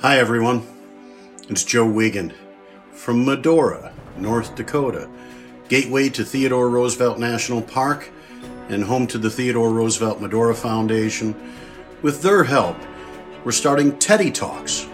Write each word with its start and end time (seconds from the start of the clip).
Hi, 0.00 0.20
everyone. 0.20 0.64
It's 1.48 1.64
Joe 1.64 1.84
Wiegand 1.84 2.32
from 2.92 3.24
Medora, 3.24 3.92
North 4.16 4.54
Dakota, 4.54 5.10
gateway 5.68 6.08
to 6.10 6.24
Theodore 6.24 6.70
Roosevelt 6.70 7.18
National 7.18 7.60
Park 7.60 8.08
and 8.68 8.84
home 8.84 9.08
to 9.08 9.18
the 9.18 9.28
Theodore 9.28 9.70
Roosevelt 9.70 10.20
Medora 10.20 10.54
Foundation. 10.54 11.34
With 12.00 12.22
their 12.22 12.44
help, 12.44 12.76
we're 13.44 13.50
starting 13.50 13.98
Teddy 13.98 14.30
Talks. 14.30 14.86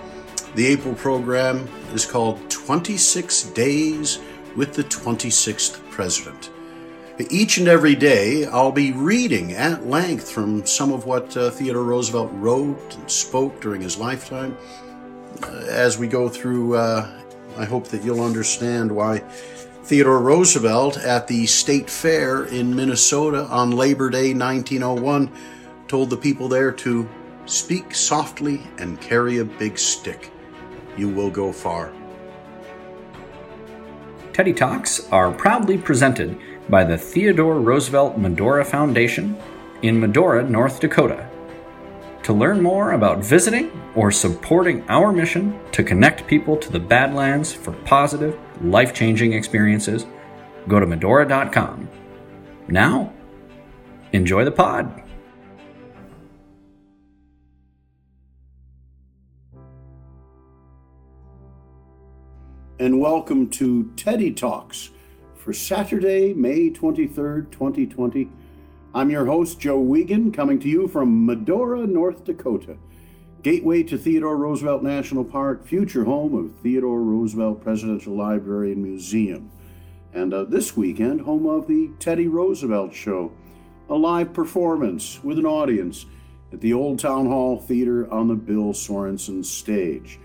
The 0.55 0.67
April 0.69 0.95
program 0.95 1.68
is 1.93 2.07
called 2.07 2.49
26 2.49 3.43
Days 3.50 4.21
with 4.57 4.73
the 4.73 4.85
26th 4.85 5.86
President. 5.91 6.49
Each 7.29 7.59
and 7.59 7.68
every 7.68 7.95
day, 7.95 8.46
I'll 8.46 8.73
be 8.73 8.93
reading 8.93 9.53
at 9.53 9.86
length 9.86 10.31
from 10.31 10.64
some 10.64 10.93
of 10.93 11.05
what 11.05 11.36
uh, 11.36 11.50
Theodore 11.50 11.85
Roosevelt 11.85 12.31
wrote 12.32 12.96
and 12.96 13.11
spoke 13.11 13.61
during 13.61 13.82
his 13.82 13.99
lifetime. 13.99 14.57
As 15.69 15.99
we 15.99 16.07
go 16.07 16.29
through, 16.29 16.77
uh, 16.77 17.09
I 17.57 17.65
hope 17.65 17.89
that 17.89 18.03
you'll 18.03 18.25
understand 18.25 18.91
why 18.91 19.19
Theodore 19.85 20.21
Roosevelt 20.21 20.97
at 20.99 21.27
the 21.27 21.47
State 21.47 21.91
Fair 21.91 22.45
in 22.45 22.75
Minnesota 22.75 23.45
on 23.45 23.71
Labor 23.73 24.11
Day 24.11 24.33
1901 24.33 25.31
told 25.89 26.11
the 26.11 26.17
people 26.17 26.49
there 26.49 26.73
to 26.73 27.09
speak 27.47 27.95
softly 27.95 28.63
and 28.79 29.01
carry 29.01 29.39
a 29.39 29.45
big 29.45 29.79
stick. 29.79 30.31
You 30.97 31.09
will 31.09 31.31
go 31.31 31.53
far. 31.53 31.93
Teddy 34.33 34.53
Talks 34.53 35.07
are 35.12 35.31
proudly 35.31 35.79
presented 35.79 36.39
by 36.69 36.83
the 36.83 36.97
Theodore 36.97 37.61
Roosevelt 37.61 38.17
Medora 38.19 38.65
Foundation 38.65 39.37
in 39.83 40.01
Medora, 40.01 40.43
North 40.43 40.81
Dakota. 40.81 41.29
To 42.25 42.33
learn 42.33 42.62
more 42.62 42.92
about 42.92 43.19
visiting 43.19 43.70
or 43.94 44.11
supporting 44.11 44.83
our 44.89 45.12
mission 45.12 45.61
to 45.72 45.84
connect 45.84 46.27
people 46.27 46.56
to 46.56 46.72
the 46.72 46.80
Badlands 46.80 47.53
for 47.53 47.72
positive, 47.84 48.39
life 48.62 48.94
changing 48.94 49.34
experiences, 49.34 50.06
go 50.67 50.80
to 50.80 50.86
Medora.com. 50.86 51.86
Now, 52.67 53.12
enjoy 54.14 54.47
the 54.47 54.52
pod. 54.52 55.02
And 62.78 63.00
welcome 63.00 63.50
to 63.50 63.92
Teddy 63.97 64.33
Talks 64.33 64.89
for 65.36 65.52
Saturday, 65.52 66.33
May 66.33 66.70
23rd, 66.70 67.50
2020. 67.50 68.30
I'm 68.97 69.11
your 69.11 69.27
host, 69.27 69.59
Joe 69.59 69.81
Wiegand, 69.81 70.34
coming 70.34 70.61
to 70.61 70.69
you 70.69 70.87
from 70.87 71.27
Medora, 71.27 71.84
North 71.84 72.23
Dakota, 72.23 72.77
gateway 73.42 73.83
to 73.83 73.98
Theodore 73.98 74.36
Roosevelt 74.36 74.84
National 74.84 75.25
Park, 75.25 75.67
future 75.67 76.05
home 76.05 76.33
of 76.33 76.55
Theodore 76.61 77.03
Roosevelt 77.03 77.61
Presidential 77.61 78.14
Library 78.14 78.70
and 78.70 78.84
Museum, 78.84 79.51
and 80.12 80.33
uh, 80.33 80.45
this 80.45 80.77
weekend, 80.77 81.23
home 81.23 81.45
of 81.45 81.67
the 81.67 81.91
Teddy 81.98 82.28
Roosevelt 82.28 82.95
Show, 82.95 83.33
a 83.91 83.97
live 83.97 84.33
performance 84.33 85.19
with 85.25 85.41
an 85.41 85.47
audience 85.47 86.06
at 86.53 86.61
the 86.61 86.73
Old 86.73 87.01
Town 87.01 87.27
Hall 87.27 87.58
Theater 87.58 88.08
on 88.12 88.29
the 88.29 88.36
Bill 88.36 88.73
Sorensen 88.73 89.45
stage. 89.45 90.20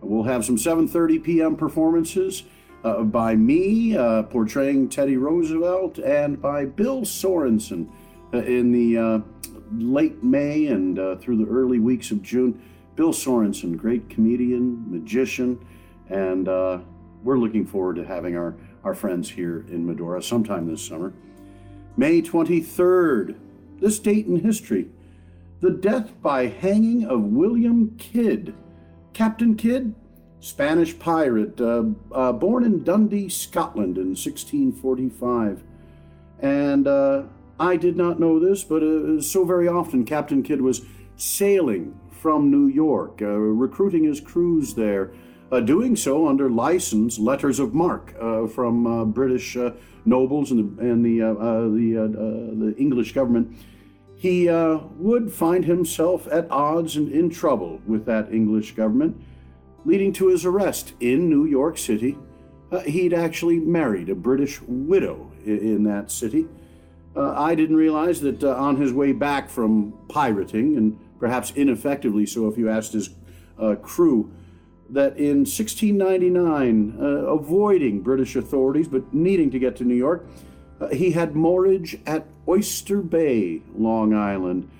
We'll 0.00 0.22
have 0.22 0.44
some 0.44 0.58
7:30 0.58 1.24
p.m. 1.24 1.56
performances 1.56 2.44
uh, 2.84 3.02
by 3.02 3.34
me 3.34 3.96
uh, 3.96 4.22
portraying 4.22 4.88
Teddy 4.88 5.16
Roosevelt 5.16 5.98
and 5.98 6.40
by 6.40 6.66
Bill 6.66 7.00
Sorensen 7.00 7.90
in 8.32 8.72
the 8.72 8.98
uh, 8.98 9.18
late 9.72 10.22
May 10.22 10.66
and 10.66 10.98
uh, 10.98 11.16
through 11.16 11.44
the 11.44 11.50
early 11.50 11.78
weeks 11.78 12.10
of 12.10 12.22
June. 12.22 12.62
Bill 12.94 13.12
Sorensen, 13.12 13.76
great 13.76 14.10
comedian, 14.10 14.84
magician, 14.90 15.64
and 16.10 16.48
uh, 16.48 16.80
we're 17.22 17.38
looking 17.38 17.64
forward 17.64 17.96
to 17.96 18.04
having 18.04 18.36
our, 18.36 18.54
our 18.84 18.94
friends 18.94 19.30
here 19.30 19.64
in 19.68 19.86
Medora 19.86 20.22
sometime 20.22 20.66
this 20.66 20.86
summer. 20.86 21.14
May 21.96 22.20
23rd, 22.20 23.38
this 23.80 23.98
date 23.98 24.26
in 24.26 24.40
history, 24.40 24.88
the 25.60 25.70
death 25.70 26.20
by 26.20 26.48
hanging 26.48 27.04
of 27.04 27.22
William 27.22 27.96
Kidd. 27.96 28.54
Captain 29.14 29.54
Kidd, 29.54 29.94
Spanish 30.40 30.98
pirate, 30.98 31.60
uh, 31.60 31.84
uh, 32.12 32.32
born 32.32 32.64
in 32.64 32.82
Dundee, 32.82 33.28
Scotland 33.28 33.96
in 33.96 34.08
1645. 34.08 35.62
And 36.40 36.88
uh, 36.88 37.22
I 37.58 37.76
did 37.76 37.96
not 37.96 38.18
know 38.18 38.38
this, 38.38 38.64
but 38.64 38.82
uh, 38.82 39.20
so 39.20 39.44
very 39.44 39.68
often 39.68 40.04
Captain 40.04 40.42
Kidd 40.42 40.60
was 40.60 40.82
sailing 41.16 41.98
from 42.10 42.50
New 42.50 42.66
York, 42.66 43.20
uh, 43.20 43.26
recruiting 43.26 44.04
his 44.04 44.20
crews 44.20 44.74
there, 44.74 45.12
uh, 45.50 45.60
doing 45.60 45.96
so 45.96 46.28
under 46.28 46.50
license 46.50 47.18
letters 47.18 47.58
of 47.58 47.74
marque 47.74 48.14
from 48.50 49.12
British 49.12 49.56
nobles 50.04 50.50
and 50.50 50.78
the, 50.78 50.82
and 50.82 51.04
the, 51.04 51.18
the, 51.18 52.66
the 52.66 52.76
English 52.78 53.12
government 53.12 53.54
he 54.22 54.48
uh, 54.48 54.78
would 54.98 55.32
find 55.32 55.64
himself 55.64 56.28
at 56.30 56.48
odds 56.48 56.94
and 56.94 57.10
in 57.10 57.28
trouble 57.28 57.80
with 57.88 58.06
that 58.06 58.32
English 58.32 58.76
government 58.76 59.20
leading 59.84 60.12
to 60.12 60.28
his 60.28 60.44
arrest 60.44 60.92
in 61.00 61.28
New 61.28 61.44
York 61.44 61.76
City. 61.76 62.16
Uh, 62.70 62.78
he'd 62.82 63.12
actually 63.12 63.58
married 63.58 64.08
a 64.08 64.14
British 64.14 64.60
widow 64.62 65.28
in, 65.44 65.58
in 65.58 65.82
that 65.82 66.08
city. 66.08 66.46
Uh, 67.14 67.32
I 67.36 67.54
didn't 67.54 67.76
realize 67.76 68.20
that 68.22 68.42
uh, 68.42 68.54
on 68.54 68.76
his 68.76 68.92
way 68.92 69.12
back 69.12 69.50
from 69.50 69.92
pirating, 70.08 70.76
and 70.76 70.98
perhaps 71.18 71.52
ineffectively 71.54 72.24
so 72.24 72.48
if 72.48 72.56
you 72.56 72.70
asked 72.70 72.92
his 72.92 73.10
uh, 73.58 73.74
crew, 73.76 74.32
that 74.88 75.16
in 75.16 75.38
1699, 75.38 76.96
uh, 76.98 77.04
avoiding 77.04 78.00
British 78.00 78.36
authorities 78.36 78.88
but 78.88 79.12
needing 79.12 79.50
to 79.50 79.58
get 79.58 79.76
to 79.76 79.84
New 79.84 79.94
York, 79.94 80.26
uh, 80.80 80.88
he 80.88 81.12
had 81.12 81.34
moorage 81.34 81.98
at 82.06 82.26
Oyster 82.48 83.00
Bay, 83.00 83.62
Long 83.74 84.14
Island. 84.14 84.70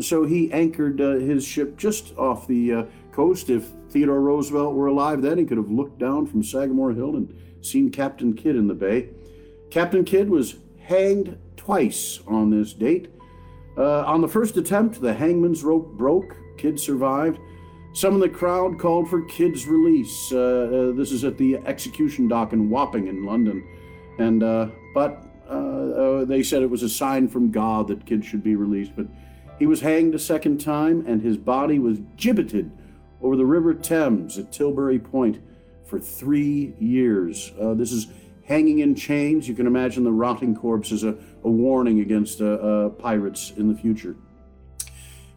So 0.00 0.24
he 0.24 0.52
anchored 0.52 1.00
his 1.00 1.44
ship 1.44 1.76
just 1.76 2.16
off 2.16 2.46
the 2.46 2.86
coast. 3.10 3.50
If 3.50 3.66
Theodore 3.88 4.20
Roosevelt 4.20 4.74
were 4.74 4.86
alive 4.86 5.20
then, 5.20 5.36
he 5.36 5.44
could 5.44 5.56
have 5.56 5.70
looked 5.70 5.98
down 5.98 6.26
from 6.26 6.44
Sagamore 6.44 6.92
Hill 6.92 7.16
and 7.16 7.34
seen 7.60 7.90
Captain 7.90 8.34
Kidd 8.34 8.54
in 8.54 8.68
the 8.68 8.74
bay. 8.74 9.08
Captain 9.70 10.04
Kidd 10.04 10.30
was 10.30 10.56
hanged 10.78 11.38
twice 11.60 12.20
on 12.26 12.48
this 12.48 12.72
date. 12.72 13.08
Uh, 13.76 14.02
on 14.06 14.22
the 14.22 14.28
first 14.28 14.56
attempt, 14.56 14.98
the 14.98 15.12
hangman's 15.12 15.62
rope 15.62 15.92
broke. 15.92 16.34
Kidd 16.56 16.80
survived. 16.80 17.38
Some 17.92 18.14
in 18.14 18.20
the 18.20 18.30
crowd 18.30 18.78
called 18.78 19.10
for 19.10 19.22
Kidd's 19.26 19.66
release. 19.66 20.32
Uh, 20.32 20.38
uh, 20.38 20.96
this 20.96 21.12
is 21.12 21.22
at 21.22 21.36
the 21.36 21.58
execution 21.66 22.28
dock 22.28 22.54
in 22.54 22.70
Wapping 22.70 23.08
in 23.08 23.26
London. 23.26 23.62
And 24.18 24.42
uh, 24.42 24.68
but 24.94 25.22
uh, 25.50 25.52
uh, 25.52 26.24
they 26.24 26.42
said 26.42 26.62
it 26.62 26.70
was 26.70 26.82
a 26.82 26.88
sign 26.88 27.28
from 27.28 27.50
God 27.50 27.88
that 27.88 28.06
Kidd 28.06 28.24
should 28.24 28.42
be 28.42 28.56
released. 28.56 28.92
But 28.96 29.08
he 29.58 29.66
was 29.66 29.82
hanged 29.82 30.14
a 30.14 30.18
second 30.18 30.62
time, 30.62 31.04
and 31.06 31.20
his 31.20 31.36
body 31.36 31.78
was 31.78 31.98
gibbeted 32.16 32.70
over 33.20 33.36
the 33.36 33.44
River 33.44 33.74
Thames 33.74 34.38
at 34.38 34.50
Tilbury 34.50 34.98
Point 34.98 35.42
for 35.84 36.00
three 36.00 36.74
years. 36.78 37.52
This 37.76 37.92
is 37.92 38.06
hanging 38.50 38.80
in 38.80 38.96
chains. 38.96 39.48
You 39.48 39.54
can 39.54 39.66
imagine 39.66 40.02
the 40.02 40.10
rotting 40.10 40.56
corpse 40.56 40.90
as 40.90 41.04
a, 41.04 41.16
a 41.44 41.50
warning 41.50 42.00
against 42.00 42.40
uh, 42.40 42.44
uh, 42.44 42.88
pirates 42.90 43.52
in 43.56 43.68
the 43.68 43.74
future. 43.74 44.16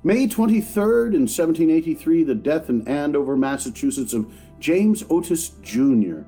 May 0.05 0.27
23rd, 0.27 1.13
in 1.13 1.21
1783, 1.21 2.23
the 2.23 2.35
death 2.35 2.69
in 2.69 2.85
Andover, 2.87 3.37
Massachusetts, 3.37 4.13
of 4.13 4.31
James 4.59 5.03
Otis 5.09 5.49
Jr., 5.61 6.21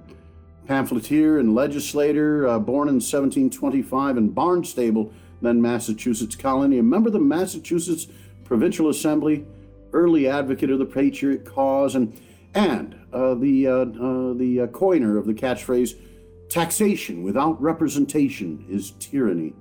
pamphleteer 0.66 1.40
and 1.40 1.54
legislator, 1.54 2.48
uh, 2.48 2.58
born 2.58 2.88
in 2.88 2.96
1725 2.96 4.18
in 4.18 4.30
Barnstable, 4.30 5.12
then 5.42 5.62
Massachusetts 5.62 6.36
colony, 6.36 6.80
a 6.80 6.84
member 6.84 7.10
of 7.10 7.14
the 7.14 7.20
Massachusetts 7.20 8.08
Provincial 8.46 8.90
Assembly, 8.90 9.46
early 9.92 10.28
advocate 10.28 10.70
of 10.70 10.80
the 10.80 10.86
patriot 10.86 11.46
cause, 11.46 11.96
and 11.96 12.20
and 12.54 12.96
uh, 13.12 13.36
the 13.36 13.68
uh, 13.68 13.72
uh, 13.72 14.34
the 14.34 14.70
coiner 14.72 15.18
of 15.18 15.26
the 15.26 15.34
catchphrase 15.34 15.96
"taxation 16.50 17.24
without 17.24 17.62
representation 17.62 18.66
is 18.70 18.92
tyranny." 18.92 19.54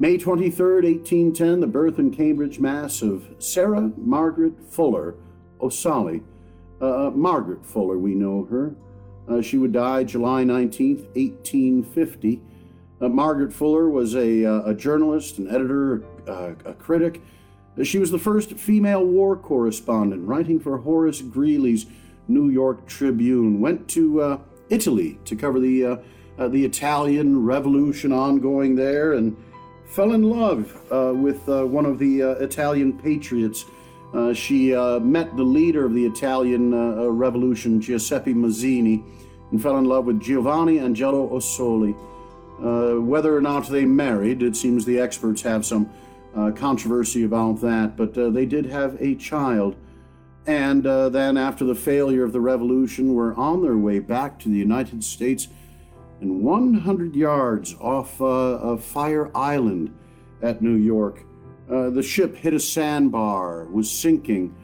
May 0.00 0.16
23, 0.16 0.76
1810, 0.76 1.60
the 1.60 1.66
birth 1.66 1.98
in 1.98 2.10
Cambridge, 2.10 2.58
Mass. 2.58 3.02
of 3.02 3.28
Sarah 3.38 3.92
Margaret 3.96 4.54
Fuller 4.70 5.14
Ossoli. 5.60 6.22
Uh, 6.80 7.08
uh, 7.08 7.10
Margaret 7.10 7.64
Fuller, 7.64 7.98
we 7.98 8.14
know 8.14 8.46
her. 8.46 8.74
she 9.42 9.58
would 9.58 9.72
die 9.72 10.02
July 10.02 10.42
19, 10.42 10.96
1850. 11.14 12.40
Margaret 13.00 13.52
Fuller 13.52 13.88
was 13.88 14.14
a, 14.14 14.44
a 14.44 14.74
journalist, 14.74 15.38
an 15.38 15.48
editor, 15.48 16.02
a 16.26 16.74
critic, 16.74 17.20
she 17.82 17.98
was 17.98 18.10
the 18.10 18.18
first 18.18 18.52
female 18.54 19.04
war 19.04 19.36
correspondent, 19.36 20.26
writing 20.26 20.60
for 20.60 20.78
Horace 20.78 21.22
Greeley's 21.22 21.86
New 22.28 22.48
York 22.48 22.86
Tribune. 22.86 23.60
Went 23.60 23.88
to 23.88 24.20
uh, 24.20 24.38
Italy 24.68 25.18
to 25.24 25.36
cover 25.36 25.60
the 25.60 25.84
uh, 25.84 25.96
uh, 26.38 26.48
the 26.48 26.64
Italian 26.64 27.44
Revolution 27.44 28.12
ongoing 28.12 28.74
there, 28.74 29.12
and 29.12 29.36
fell 29.90 30.12
in 30.12 30.22
love 30.22 30.80
uh, 30.92 31.12
with 31.14 31.48
uh, 31.48 31.66
one 31.66 31.84
of 31.84 31.98
the 31.98 32.22
uh, 32.22 32.28
Italian 32.48 32.92
patriots, 32.92 33.64
Uh, 34.12 34.34
she 34.34 34.74
uh, 34.74 34.98
met 34.98 35.36
the 35.36 35.42
leader 35.58 35.84
of 35.86 35.94
the 35.94 36.04
Italian 36.04 36.74
uh, 36.74 37.06
Revolution, 37.08 37.80
Giuseppe 37.80 38.34
Mazzini, 38.34 39.04
and 39.50 39.62
fell 39.62 39.78
in 39.78 39.84
love 39.84 40.04
with 40.06 40.18
Giovanni 40.20 40.80
Angelo 40.80 41.28
Ossoli. 41.30 41.94
Whether 43.12 43.34
or 43.34 43.40
not 43.40 43.68
they 43.68 43.84
married, 43.86 44.42
it 44.42 44.56
seems 44.56 44.84
the 44.84 44.98
experts 44.98 45.42
have 45.42 45.64
some 45.64 45.88
controversy 46.56 47.22
about 47.24 47.60
that, 47.60 47.96
but 47.96 48.12
they 48.14 48.46
did 48.46 48.66
have 48.66 48.96
a 49.00 49.14
child. 49.14 49.76
And 50.46 50.82
then, 50.84 51.36
after 51.36 51.64
the 51.64 51.74
failure 51.74 52.24
of 52.24 52.32
the 52.32 52.40
revolution, 52.40 53.14
were 53.14 53.32
on 53.36 53.62
their 53.62 53.76
way 53.76 54.00
back 54.00 54.38
to 54.40 54.48
the 54.48 54.58
United 54.58 55.04
States. 55.04 55.48
And 56.20 56.42
100 56.42 57.16
yards 57.16 57.74
off 57.80 58.20
of 58.20 58.84
Fire 58.84 59.30
Island 59.34 59.94
at 60.42 60.60
New 60.60 60.74
York, 60.74 61.24
uh, 61.70 61.88
the 61.90 62.02
ship 62.02 62.34
hit 62.34 62.52
a 62.52 62.58
sandbar, 62.58 63.66
was 63.66 63.88
sinking. 63.88 64.54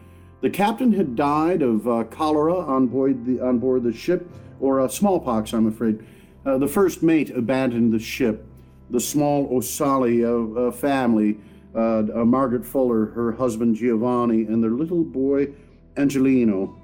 The 0.41 0.51
captain 0.51 0.93
had 0.93 1.15
died 1.15 1.63
of 1.63 1.87
uh, 1.87 2.05
cholera 2.05 2.57
on 2.57 2.89
board 2.89 3.25
the 3.25 3.41
on 3.41 3.59
board 3.59 3.85
the 3.85 3.93
ship, 3.93 4.29
or 4.59 4.81
uh, 4.81 4.89
smallpox, 4.89 5.53
I'm 5.53 5.69
afraid. 5.69 6.05
Uh, 6.45 6.59
the 6.59 6.67
first 6.67 7.03
mate 7.03 7.31
abandoned 7.31 7.93
the 7.93 7.99
ship. 7.99 8.45
The 8.91 9.01
small 9.01 9.49
Ossoli 9.51 10.25
uh, 10.25 10.73
family, 10.73 11.39
Margaret 11.75 12.65
Fuller, 12.65 13.07
her 13.07 13.33
husband 13.33 13.77
Giovanni, 13.77 14.43
and 14.43 14.63
their 14.63 14.71
little 14.71 15.05
boy 15.05 15.49
Angelino. 15.97 16.77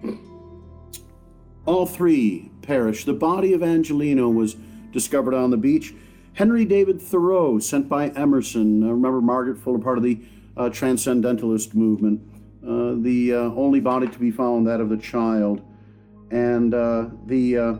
All 1.67 1.87
three 1.87 2.52
perished. 2.63 3.07
The 3.07 3.13
body 3.13 3.53
of 3.53 3.63
Angelino 3.63 4.29
was 4.29 4.57
discovered 4.93 5.35
on 5.35 5.51
the 5.51 5.57
beach. 5.57 5.95
Henry 6.35 6.65
David 6.65 7.01
Thoreau, 7.01 7.59
sent 7.59 7.89
by 7.89 8.09
Emerson. 8.11 8.83
Uh, 8.83 8.93
remember 8.93 9.21
Margaret 9.21 9.59
Fuller, 9.59 9.79
part 9.79 9.99
of 9.99 10.05
the 10.05 10.21
uh, 10.57 10.71
Transcendentalist 10.71 11.75
movement. 11.75 12.21
Uh, 12.67 12.95
the 13.03 13.35
uh, 13.35 13.39
only 13.55 13.81
body 13.81 14.07
to 14.07 14.19
be 14.19 14.31
found, 14.31 14.67
that 14.67 14.81
of 14.81 14.89
the 14.89 14.97
child. 14.97 15.61
And 16.31 16.73
uh, 16.73 17.09
the, 17.27 17.59
uh, 17.59 17.75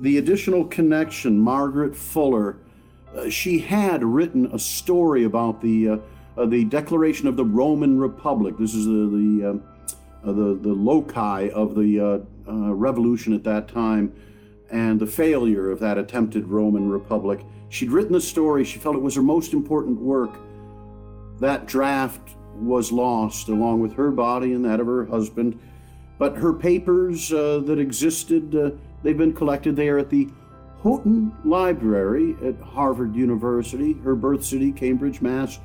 the 0.00 0.18
additional 0.18 0.64
connection, 0.64 1.38
Margaret 1.38 1.94
Fuller, 1.94 2.56
she 3.28 3.58
had 3.58 4.04
written 4.04 4.46
a 4.52 4.58
story 4.58 5.24
about 5.24 5.60
the, 5.60 6.00
the 6.46 6.64
declaration 6.66 7.26
of 7.26 7.36
the 7.36 7.44
Roman 7.44 7.98
Republic. 7.98 8.54
This 8.56 8.74
is 8.74 8.86
the, 8.86 8.92
the, 8.92 9.60
the, 10.22 10.58
the 10.60 10.72
loci 10.72 11.48
of 11.50 11.74
the 11.74 12.26
revolution 12.46 13.32
at 13.32 13.44
that 13.44 13.68
time 13.68 14.12
and 14.70 15.00
the 15.00 15.06
failure 15.06 15.70
of 15.70 15.80
that 15.80 15.98
attempted 15.98 16.46
Roman 16.46 16.88
Republic. 16.88 17.44
She'd 17.68 17.90
written 17.90 18.12
the 18.12 18.20
story, 18.20 18.64
she 18.64 18.78
felt 18.78 18.96
it 18.96 19.02
was 19.02 19.14
her 19.16 19.22
most 19.22 19.52
important 19.52 20.00
work. 20.00 20.38
That 21.40 21.66
draft 21.66 22.36
was 22.54 22.92
lost 22.92 23.48
along 23.48 23.80
with 23.80 23.94
her 23.94 24.10
body 24.10 24.52
and 24.52 24.64
that 24.64 24.80
of 24.80 24.86
her 24.86 25.06
husband. 25.06 25.58
But 26.18 26.36
her 26.36 26.52
papers 26.52 27.32
uh, 27.32 27.62
that 27.64 27.78
existed, 27.78 28.54
uh, 28.54 28.70
they've 29.02 29.16
been 29.16 29.32
collected 29.32 29.74
there 29.76 29.98
at 29.98 30.10
the 30.10 30.28
Houghton 30.82 31.34
Library 31.44 32.36
at 32.44 32.60
Harvard 32.60 33.14
University, 33.14 33.94
her 34.04 34.14
birth 34.14 34.44
city, 34.44 34.72
Cambridge, 34.72 35.20
Mass. 35.20 35.58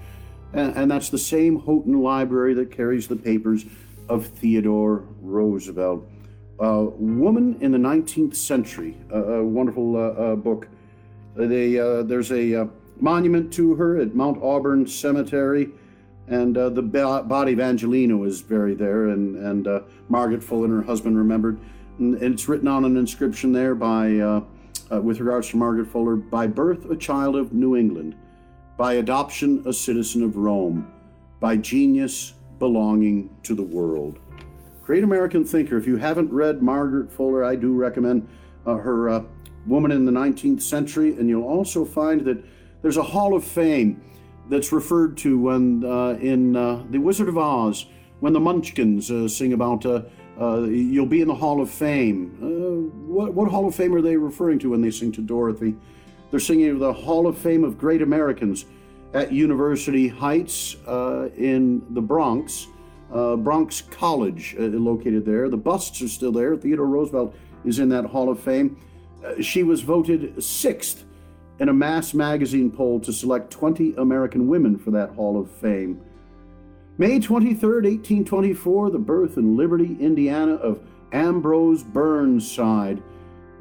And, 0.54 0.76
and 0.76 0.92
that's 0.92 1.10
the 1.10 1.18
same 1.18 1.60
Houghton 1.60 2.02
Library 2.02 2.54
that 2.54 2.72
carries 2.72 3.08
the 3.08 3.16
papers 3.16 3.66
of 4.10 4.28
Theodore 4.28 5.06
Roosevelt. 5.22 6.08
Uh, 6.60 6.86
Woman 6.98 7.58
in 7.60 7.72
the 7.72 7.78
19th 7.78 8.36
Century, 8.36 8.96
a, 9.12 9.20
a 9.20 9.44
wonderful 9.44 9.98
uh, 9.98 10.00
uh, 10.00 10.36
book. 10.36 10.70
They, 11.36 11.78
uh, 11.78 12.04
there's 12.04 12.32
a 12.32 12.62
uh, 12.62 12.68
monument 13.02 13.52
to 13.54 13.76
her 13.76 13.98
at 13.98 14.16
Mount 14.16 14.42
Auburn 14.42 14.88
Cemetery, 14.88 15.70
and 16.28 16.56
the 16.56 16.82
body 16.82 17.54
of 17.54 17.60
Angelino 17.60 18.24
is 18.24 18.42
buried 18.42 18.80
there, 18.80 19.10
and, 19.10 19.36
and 19.36 19.84
Margaret 20.10 20.44
Fuller 20.44 20.66
and 20.66 20.74
her 20.74 20.82
husband 20.82 21.18
remembered. 21.18 21.60
And, 22.00 22.16
and, 22.16 22.34
it's 22.34 22.48
written 22.48 22.68
on 22.68 22.84
an 22.86 22.98
inscription 22.98 23.52
there 23.52 23.76
by, 23.76 24.42
with 24.90 25.20
regards 25.20 25.50
to 25.50 25.58
Margaret 25.58 25.88
Fuller, 25.88 26.16
by 26.16 26.48
birth 26.48 26.90
a 26.90 26.96
child 26.96 27.36
of 27.36 27.54
New 27.54 27.76
England, 27.76 28.16
by 28.78 28.94
adoption 28.94 29.62
a 29.68 29.74
citizen 29.74 30.24
of 30.24 30.38
Rome, 30.38 30.92
by 31.40 31.58
genius 31.58 32.34
belonging 32.60 33.30
to 33.44 33.56
the 33.56 33.64
world. 33.64 34.20
Great 34.84 35.04
American 35.04 35.44
thinker. 35.44 35.78
If 35.78 35.88
you 35.88 35.98
haven't 35.98 36.32
read 36.32 36.62
Margaret 36.62 37.12
Fuller, 37.12 37.44
I 37.44 37.56
do 37.56 37.74
recommend 37.74 38.28
uh, 38.66 38.76
her 38.76 39.10
uh, 39.10 39.24
Woman 39.66 39.92
in 39.92 40.06
the 40.06 40.12
19th 40.12 40.62
Century, 40.62 41.18
and 41.18 41.28
you'll 41.28 41.48
also 41.48 41.84
find 41.86 42.22
that 42.26 42.44
there's 42.84 42.98
a 42.98 43.04
Hall 43.04 43.36
of 43.36 43.44
Fame 43.44 44.00
that's 44.48 44.72
referred 44.72 45.18
to 45.18 45.40
when 45.40 45.84
uh, 45.84 46.10
in 46.22 46.56
uh, 46.56 46.84
The 46.92 47.00
Wizard 47.00 47.30
of 47.30 47.38
Oz, 47.38 47.88
when 48.20 48.34
the 48.34 48.40
Munchkins 48.40 49.10
uh, 49.10 49.28
sing 49.28 49.54
about 49.54 49.86
uh, 49.86 50.04
you'll 50.38 51.06
be 51.08 51.22
in 51.22 51.28
the 51.28 51.36
Hall 51.36 51.62
of 51.62 51.70
Fame. 51.70 52.38
what, 53.08 53.34
what 53.34 53.50
Hall 53.50 53.68
of 53.68 53.74
Fame 53.74 53.96
are 53.96 54.02
they 54.02 54.18
referring 54.18 54.60
to 54.60 54.70
when 54.70 54.82
they 54.82 54.92
sing 54.92 55.12
to 55.14 55.22
Dorothy? 55.22 55.76
They're 56.30 56.40
singing 56.40 56.78
the 56.78 56.94
Hall 56.94 57.26
of 57.26 57.38
Fame 57.38 57.64
of 57.64 57.78
Great 57.78 58.02
Americans 58.02 58.66
at 59.16 59.32
University 59.32 60.08
Heights 60.08 60.76
in 61.38 61.82
the 61.90 62.02
Bronx 62.02 62.68
uh, 63.12 63.36
Bronx 63.36 63.82
College, 63.82 64.56
uh, 64.60 64.64
located 64.64 65.26
there. 65.26 65.50
The 65.50 65.58
busts 65.58 66.02
are 66.02 66.08
still 66.08 66.32
there. 66.32 66.56
Theodore 66.56 66.88
Roosevelt 66.88 67.36
is 67.64 67.80
in 67.80 67.90
that 67.90 68.06
Hall 68.06 68.30
of 68.30 68.40
Fame. 68.40 68.78
Uh, 69.24 69.42
she 69.42 69.64
was 69.64 69.82
voted 69.82 70.44
sixth 70.44 71.06
in 71.60 71.70
a 71.70 71.74
Mass 71.74 72.14
magazine 72.14 72.70
poll 72.70 73.00
to 73.00 73.14
select 73.14 73.52
20 73.52 73.96
American 73.98 74.48
women 74.48 74.78
for 74.78 74.92
that 74.92 75.12
Hall 75.12 75.40
of 75.40 75.50
Fame. 75.50 76.02
May 76.98 77.20
23, 77.20 77.56
1824, 77.56 78.90
the 78.90 79.00
birth 79.00 79.38
in 79.38 79.56
Liberty, 79.56 79.98
Indiana, 80.00 80.56
of 80.56 80.82
Ambrose 81.12 81.84
Burnside, 81.84 83.02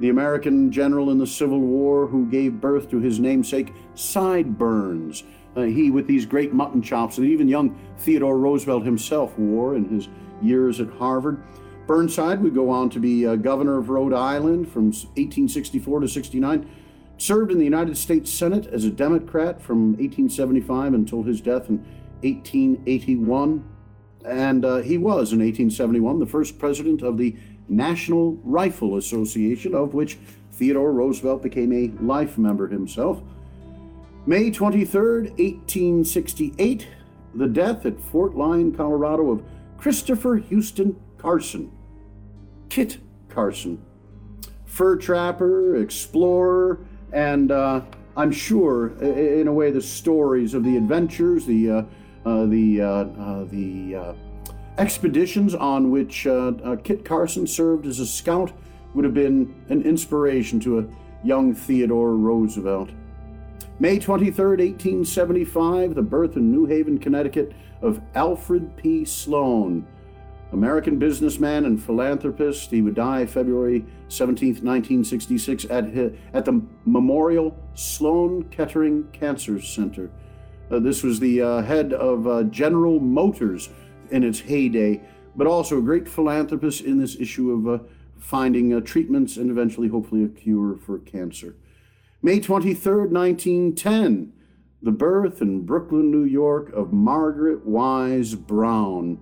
the 0.01 0.09
American 0.09 0.73
general 0.73 1.11
in 1.11 1.19
the 1.19 1.27
Civil 1.27 1.61
War 1.61 2.07
who 2.07 2.27
gave 2.27 2.61
birth 2.61 2.91
to 2.91 2.99
his 2.99 3.21
namesake, 3.21 3.73
Sideburns 3.95 5.25
uh, 5.57 5.63
he 5.63 5.91
with 5.91 6.07
these 6.07 6.27
great 6.27 6.53
mutton 6.53 6.83
chops 6.83 7.17
that 7.17 7.25
even 7.25 7.49
young 7.49 7.79
Theodore 7.99 8.39
Roosevelt 8.39 8.85
himself 8.85 9.39
wore 9.39 9.77
in 9.77 9.89
his 9.89 10.09
years 10.43 10.81
at 10.81 10.91
Harvard. 10.91 11.43
Burnside 11.87 12.43
would 12.43 12.55
go 12.55 12.71
on 12.71 12.89
to 12.91 12.99
be 12.99 13.27
uh, 13.27 13.37
governor 13.37 13.79
of 13.79 13.91
Rhode 13.91 14.15
Island 14.15 14.71
from 14.71 14.87
1864 14.87 16.01
to 16.01 16.09
69. 16.09 16.71
Served 17.17 17.53
in 17.53 17.59
the 17.59 17.65
United 17.65 17.97
States 17.97 18.33
Senate 18.33 18.67
as 18.67 18.85
a 18.85 18.91
Democrat 18.91 19.61
from 19.61 19.93
1875 19.93 20.95
until 20.95 21.23
his 21.23 21.41
death 21.41 21.69
in 21.69 21.79
1881. 22.23 23.65
And 24.25 24.65
uh, 24.65 24.77
he 24.79 24.97
was, 24.97 25.33
in 25.33 25.39
1871, 25.39 26.19
the 26.19 26.27
first 26.27 26.59
president 26.59 27.03
of 27.03 27.19
the 27.19 27.37
National 27.69 28.33
Rifle 28.43 28.97
Association, 28.97 29.75
of 29.75 29.95
which 29.95 30.19
Theodore 30.53 30.93
Roosevelt 30.93 31.43
became 31.43 31.73
a 31.73 31.89
life 32.03 32.39
member 32.39 32.69
himself. 32.69 33.23
May 34.27 34.51
23, 34.51 35.33
1868, 35.33 36.89
the 37.35 37.47
death 37.47 37.85
at 37.85 38.01
Fort 38.01 38.35
Lyon, 38.35 38.75
Colorado 38.75 39.31
of 39.31 39.43
Christopher 39.77 40.37
Houston 40.37 40.97
Carson, 41.19 41.71
Kit 42.71 42.99
Carson, 43.29 43.85
fur 44.65 44.97
trapper, 44.97 45.77
explorer, 45.77 46.79
and 47.13 47.53
uh, 47.53 47.83
I'm 48.17 48.33
sure, 48.33 48.97
in 49.03 49.47
a 49.47 49.53
way, 49.53 49.71
the 49.71 49.83
stories 49.83 50.55
of 50.55 50.65
the 50.65 50.79
adventures, 50.79 51.45
the 51.45 51.71
uh, 51.71 51.83
uh, 52.25 52.47
the 52.47 52.81
uh, 52.81 52.87
uh, 52.87 53.45
the 53.45 53.95
uh, 53.95 54.15
expeditions 54.79 55.55
on 55.55 55.91
which 55.91 56.27
Kit 56.83 57.05
Carson 57.05 57.47
served 57.47 57.87
as 57.87 57.99
a 57.99 58.07
scout 58.07 58.53
would 58.95 59.05
have 59.05 59.13
been 59.13 59.55
an 59.69 59.83
inspiration 59.83 60.59
to 60.61 60.79
a 60.79 60.87
young 61.23 61.55
Theodore 61.55 62.15
Roosevelt. 62.15 62.89
May 63.81 63.99
23, 63.99 64.69
1875, 64.69 65.97
the 65.97 66.03
birth 66.03 66.37
in 66.37 66.53
New 66.53 66.65
Haven, 66.65 66.97
Connecticut 66.97 67.53
of 67.83 68.01
Alfred 68.15 68.77
P. 68.77 69.05
Sloan, 69.05 69.85
American 70.53 70.97
businessman 70.97 71.65
and 71.65 71.83
philanthropist. 71.83 72.71
He 72.71 72.83
would 72.83 72.95
die 72.95 73.27
February 73.27 73.85
17, 74.07 74.65
1966, 74.65 75.65
at, 75.65 75.87
at 76.33 76.45
the 76.45 76.63
Memorial 76.85 77.59
Sloan 77.75 78.45
Kettering 78.45 79.09
Cancer 79.13 79.61
Center. 79.61 80.09
Uh, 80.71 80.79
this 80.79 81.03
was 81.03 81.19
the 81.19 81.43
uh, 81.43 81.63
head 81.63 81.93
of 81.95 82.29
uh, 82.29 82.45
General 82.45 83.01
Motors 83.01 83.71
in 84.13 84.23
its 84.23 84.39
heyday, 84.39 85.01
but 85.35 85.49
also 85.49 85.79
a 85.79 85.83
great 85.83 86.09
philanthropist 86.09 86.83
in 86.83 87.01
this 87.01 87.17
issue 87.19 87.51
of 87.51 87.81
uh, 87.81 87.85
finding 88.21 88.73
uh, 88.73 88.79
treatments 88.79 89.37
and 89.37 89.51
eventually, 89.51 89.89
hopefully, 89.89 90.23
a 90.23 90.29
cure 90.29 90.77
for 90.77 91.01
cancer. 91.01 91.57
May 92.25 92.41
23, 92.41 93.09
1910, 93.09 94.33
the 94.81 94.91
birth 94.91 95.43
in 95.43 95.67
Brooklyn, 95.67 96.11
New 96.11 96.25
York 96.25 96.73
of 96.73 96.91
Margaret 96.91 97.67
Wise 97.67 98.35
Brown. 98.35 99.21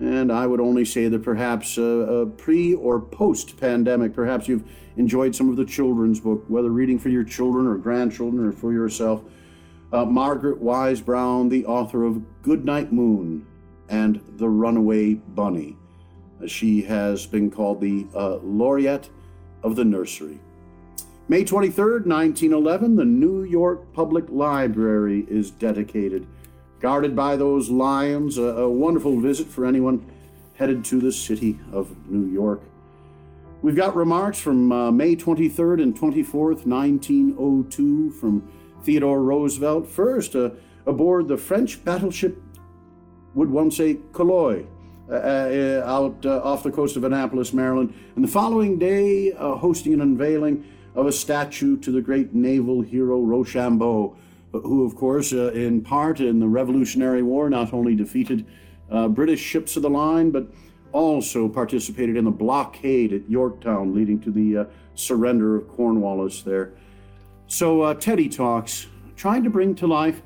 And 0.00 0.30
I 0.30 0.46
would 0.46 0.60
only 0.60 0.84
say 0.84 1.08
that 1.08 1.22
perhaps 1.22 1.78
uh, 1.78 2.00
uh, 2.00 2.24
pre 2.26 2.74
or 2.74 3.00
post 3.00 3.58
pandemic, 3.58 4.12
perhaps 4.12 4.48
you've 4.48 4.70
enjoyed 4.98 5.34
some 5.34 5.48
of 5.48 5.56
the 5.56 5.64
children's 5.64 6.20
book, 6.20 6.44
whether 6.48 6.68
reading 6.68 6.98
for 6.98 7.08
your 7.08 7.24
children 7.24 7.66
or 7.66 7.78
grandchildren 7.78 8.46
or 8.46 8.52
for 8.52 8.70
yourself. 8.70 9.24
Uh, 9.90 10.04
Margaret 10.04 10.60
Wise 10.60 11.00
Brown, 11.00 11.48
the 11.48 11.64
author 11.64 12.04
of 12.04 12.20
Goodnight 12.42 12.92
Moon, 12.92 13.46
and 13.88 14.20
the 14.36 14.50
Runaway 14.50 15.14
Bunny. 15.14 15.74
She 16.46 16.82
has 16.82 17.24
been 17.24 17.50
called 17.50 17.80
the 17.80 18.06
uh, 18.14 18.36
laureate 18.42 19.08
of 19.62 19.74
the 19.74 19.86
nursery. 19.86 20.38
May 21.28 21.44
23rd, 21.44 22.06
1911, 22.06 22.94
the 22.94 23.04
New 23.04 23.42
York 23.42 23.92
Public 23.92 24.26
Library 24.28 25.26
is 25.28 25.50
dedicated. 25.50 26.24
Guarded 26.78 27.16
by 27.16 27.34
those 27.34 27.68
lions, 27.68 28.38
a, 28.38 28.42
a 28.42 28.70
wonderful 28.70 29.18
visit 29.18 29.48
for 29.48 29.66
anyone 29.66 30.08
headed 30.54 30.84
to 30.84 31.00
the 31.00 31.10
city 31.10 31.58
of 31.72 32.08
New 32.08 32.32
York. 32.32 32.62
We've 33.60 33.74
got 33.74 33.96
remarks 33.96 34.38
from 34.38 34.70
uh, 34.70 34.92
May 34.92 35.16
23rd 35.16 35.82
and 35.82 35.98
24th, 35.98 36.64
1902, 36.64 38.12
from 38.12 38.48
Theodore 38.84 39.20
Roosevelt. 39.20 39.88
First, 39.88 40.36
uh, 40.36 40.50
aboard 40.86 41.26
the 41.26 41.36
French 41.36 41.84
battleship, 41.84 42.40
would 43.34 43.50
one 43.50 43.72
say, 43.72 43.98
Calais, 44.12 44.64
uh, 45.10 45.14
uh 45.14 45.82
out 45.84 46.24
uh, 46.24 46.40
off 46.44 46.62
the 46.62 46.70
coast 46.70 46.96
of 46.96 47.02
Annapolis, 47.02 47.52
Maryland. 47.52 47.92
And 48.14 48.22
the 48.22 48.28
following 48.28 48.78
day, 48.78 49.32
uh, 49.32 49.56
hosting 49.56 49.92
an 49.92 50.00
unveiling 50.00 50.64
of 50.96 51.06
a 51.06 51.12
statue 51.12 51.76
to 51.78 51.92
the 51.92 52.00
great 52.00 52.34
naval 52.34 52.80
hero 52.80 53.20
Rochambeau, 53.20 54.16
who, 54.52 54.84
of 54.84 54.96
course, 54.96 55.32
in 55.32 55.82
part 55.82 56.18
in 56.18 56.40
the 56.40 56.48
Revolutionary 56.48 57.22
War, 57.22 57.48
not 57.48 57.72
only 57.72 57.94
defeated 57.94 58.46
British 59.10 59.40
ships 59.40 59.76
of 59.76 59.82
the 59.82 59.90
line, 59.90 60.30
but 60.30 60.48
also 60.92 61.46
participated 61.46 62.16
in 62.16 62.24
the 62.24 62.30
blockade 62.30 63.12
at 63.12 63.28
Yorktown, 63.28 63.94
leading 63.94 64.18
to 64.20 64.30
the 64.30 64.56
uh, 64.56 64.64
surrender 64.94 65.56
of 65.56 65.68
Cornwallis 65.68 66.42
there. 66.42 66.72
So, 67.48 67.82
uh, 67.82 67.94
Teddy 67.94 68.30
talks, 68.30 68.86
trying 69.14 69.44
to 69.44 69.50
bring 69.50 69.74
to 69.76 69.86
life 69.86 70.22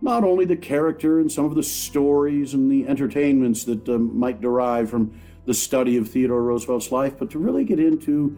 not 0.00 0.24
only 0.24 0.44
the 0.44 0.56
character 0.56 1.20
and 1.20 1.30
some 1.30 1.44
of 1.44 1.54
the 1.54 1.62
stories 1.62 2.54
and 2.54 2.70
the 2.70 2.86
entertainments 2.88 3.64
that 3.64 3.88
um, 3.88 4.18
might 4.18 4.40
derive 4.40 4.90
from 4.90 5.20
the 5.46 5.54
study 5.54 5.96
of 5.96 6.08
Theodore 6.08 6.42
Roosevelt's 6.42 6.92
life, 6.92 7.14
but 7.18 7.30
to 7.30 7.38
really 7.38 7.64
get 7.64 7.78
into 7.78 8.36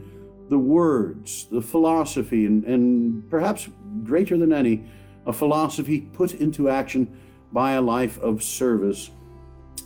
the 0.50 0.59
words, 0.59 1.47
the 1.50 1.62
philosophy, 1.62 2.45
and, 2.45 2.64
and 2.64 3.30
perhaps 3.30 3.69
greater 4.02 4.37
than 4.37 4.52
any, 4.52 4.85
a 5.25 5.33
philosophy 5.33 6.00
put 6.00 6.35
into 6.35 6.69
action 6.69 7.16
by 7.52 7.73
a 7.73 7.80
life 7.80 8.19
of 8.19 8.42
service. 8.42 9.11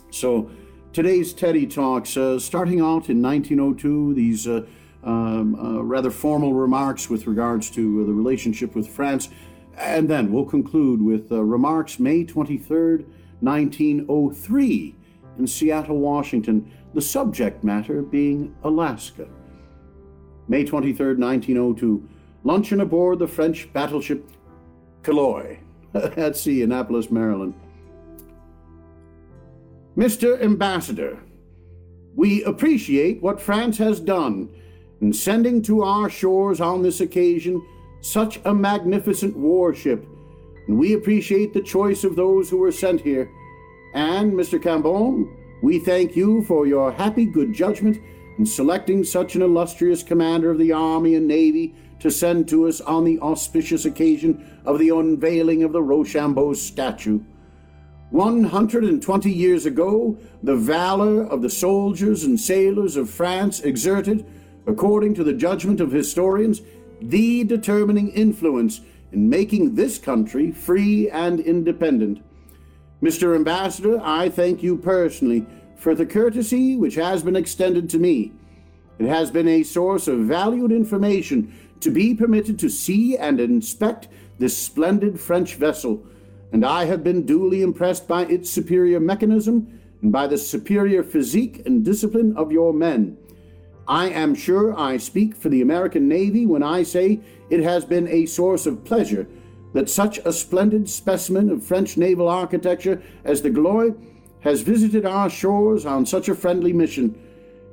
So, 0.09 0.49
today's 0.91 1.33
Teddy 1.33 1.67
Talks, 1.67 2.17
uh, 2.17 2.39
starting 2.39 2.79
out 2.79 3.09
in 3.09 3.21
1902, 3.21 4.15
these 4.15 4.47
uh, 4.47 4.65
um, 5.03 5.53
uh, 5.55 5.83
rather 5.83 6.09
formal 6.09 6.53
remarks 6.55 7.11
with 7.11 7.27
regards 7.27 7.69
to 7.71 8.01
uh, 8.01 8.07
the 8.07 8.13
relationship 8.13 8.75
with 8.75 8.87
France, 8.87 9.29
and 9.77 10.09
then 10.09 10.31
we'll 10.31 10.45
conclude 10.45 10.99
with 10.99 11.31
uh, 11.31 11.43
remarks 11.43 11.99
May 11.99 12.25
23rd, 12.25 13.05
1903, 13.41 14.95
in 15.37 15.45
Seattle, 15.45 15.99
Washington, 15.99 16.71
the 16.95 17.01
subject 17.01 17.63
matter 17.63 18.01
being 18.01 18.55
Alaska. 18.63 19.27
May 20.47 20.63
23rd, 20.63 21.17
1902, 21.17 22.07
luncheon 22.43 22.81
aboard 22.81 23.19
the 23.19 23.27
French 23.27 23.71
battleship 23.73 24.29
Calais 25.01 25.59
at 25.93 26.37
sea, 26.37 26.61
Annapolis, 26.61 27.09
Maryland. 27.09 27.53
Mr. 29.97 30.41
Ambassador, 30.41 31.19
we 32.15 32.43
appreciate 32.43 33.21
what 33.21 33.41
France 33.41 33.77
has 33.77 33.99
done 33.99 34.49
in 35.01 35.13
sending 35.13 35.61
to 35.63 35.83
our 35.83 36.09
shores 36.09 36.61
on 36.61 36.81
this 36.81 37.01
occasion 37.01 37.65
such 38.01 38.39
a 38.45 38.53
magnificent 38.53 39.35
warship, 39.35 40.05
and 40.67 40.77
we 40.77 40.93
appreciate 40.93 41.53
the 41.53 41.61
choice 41.61 42.03
of 42.03 42.15
those 42.15 42.49
who 42.49 42.57
were 42.57 42.71
sent 42.71 43.01
here. 43.01 43.29
And, 43.93 44.33
Mr. 44.33 44.61
Cambon, 44.61 45.33
we 45.63 45.79
thank 45.79 46.15
you 46.15 46.43
for 46.43 46.67
your 46.67 46.91
happy 46.91 47.25
good 47.25 47.53
judgment 47.53 47.97
in 48.37 48.45
selecting 48.45 49.03
such 49.03 49.35
an 49.35 49.41
illustrious 49.41 50.03
commander 50.03 50.51
of 50.51 50.57
the 50.57 50.71
Army 50.71 51.15
and 51.15 51.27
Navy 51.27 51.73
to 51.99 52.11
send 52.11 52.47
to 52.49 52.67
us 52.67 52.81
on 52.81 53.03
the 53.03 53.19
auspicious 53.19 53.85
occasion 53.85 54.59
of 54.65 54.79
the 54.79 54.89
unveiling 54.89 55.63
of 55.63 55.71
the 55.71 55.81
Rochambeau 55.81 56.53
statue. 56.53 57.19
120 58.11 59.31
years 59.31 59.65
ago, 59.65 60.17
the 60.43 60.55
valor 60.55 61.23
of 61.23 61.41
the 61.41 61.49
soldiers 61.49 62.23
and 62.23 62.39
sailors 62.39 62.95
of 62.95 63.09
France 63.09 63.61
exerted, 63.61 64.25
according 64.67 65.13
to 65.15 65.23
the 65.23 65.33
judgment 65.33 65.81
of 65.81 65.91
historians, 65.91 66.61
the 67.01 67.43
determining 67.43 68.09
influence 68.09 68.81
in 69.11 69.29
making 69.29 69.75
this 69.75 69.97
country 69.97 70.51
free 70.51 71.09
and 71.09 71.39
independent. 71.39 72.21
Mr. 73.01 73.35
Ambassador, 73.35 73.99
I 74.01 74.29
thank 74.29 74.63
you 74.63 74.77
personally 74.77 75.45
for 75.75 75.95
the 75.95 76.05
courtesy 76.05 76.75
which 76.75 76.95
has 76.95 77.23
been 77.23 77.35
extended 77.35 77.89
to 77.89 77.99
me. 77.99 78.31
It 78.99 79.07
has 79.07 79.31
been 79.31 79.47
a 79.47 79.63
source 79.63 80.07
of 80.07 80.19
valued 80.19 80.71
information 80.71 81.53
to 81.81 81.91
be 81.91 82.13
permitted 82.13 82.57
to 82.59 82.69
see 82.69 83.17
and 83.17 83.39
inspect 83.39 84.07
this 84.39 84.57
splendid 84.57 85.19
French 85.19 85.55
vessel 85.55 86.05
and 86.55 86.65
I 86.65 86.85
have 86.85 87.03
been 87.03 87.25
duly 87.25 87.61
impressed 87.61 88.07
by 88.07 88.21
its 88.27 88.49
superior 88.49 89.01
mechanism 89.01 89.81
and 90.01 90.09
by 90.09 90.25
the 90.25 90.37
superior 90.37 91.03
physique 91.03 91.61
and 91.65 91.83
discipline 91.83 92.35
of 92.37 92.49
your 92.49 92.71
men. 92.71 93.17
I 93.89 94.07
am 94.07 94.35
sure 94.35 94.73
I 94.79 94.95
speak 94.95 95.35
for 95.35 95.49
the 95.49 95.61
American 95.61 96.07
Navy 96.07 96.45
when 96.45 96.63
I 96.63 96.83
say 96.83 97.19
it 97.49 97.61
has 97.61 97.83
been 97.83 98.07
a 98.07 98.25
source 98.25 98.65
of 98.65 98.85
pleasure 98.85 99.27
that 99.73 99.89
such 99.89 100.19
a 100.19 100.31
splendid 100.31 100.89
specimen 100.89 101.49
of 101.49 101.61
French 101.61 101.97
naval 101.97 102.29
architecture 102.29 103.01
as 103.25 103.41
the 103.41 103.49
Gloire 103.49 103.93
has 104.45 104.61
visited 104.61 105.07
our 105.07 105.27
shores 105.27 105.87
on 105.87 106.05
such 106.05 106.29
a 106.29 106.35
friendly 106.35 106.71
mission, 106.71 107.19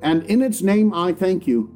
and 0.00 0.24
in 0.24 0.40
its 0.40 0.62
name 0.62 0.92
I 0.94 1.12
thank 1.12 1.46
you. 1.46 1.70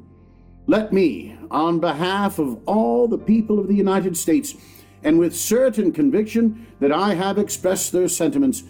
Let 0.65 0.91
me, 0.91 1.37
on 1.51 1.79
behalf 1.79 2.39
of 2.39 2.59
all 2.67 3.07
the 3.07 3.19
people 3.19 3.59
of 3.59 3.67
the 3.67 3.75
United 3.75 4.17
States, 4.17 4.55
and 5.03 5.19
with 5.19 5.35
certain 5.35 5.91
conviction 5.91 6.65
that 6.79 6.91
I 6.91 7.13
have 7.13 7.37
expressed 7.37 7.91
their 7.91 8.07
sentiments, 8.07 8.63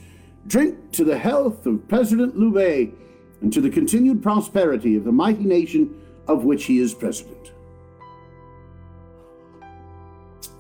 drink 0.46 0.92
to 0.92 1.06
the 1.06 1.18
health 1.18 1.66
of 1.66 1.88
President 1.88 2.38
Loubet 2.38 2.94
and 3.42 3.54
to 3.54 3.62
the 3.62 3.70
continued 3.70 4.22
prosperity 4.22 4.98
of 4.98 5.06
the 5.06 5.12
mighty 5.14 5.46
nation 5.46 5.98
of 6.28 6.44
which 6.44 6.66
he 6.66 6.80
is 6.80 6.94
president. 6.94 7.54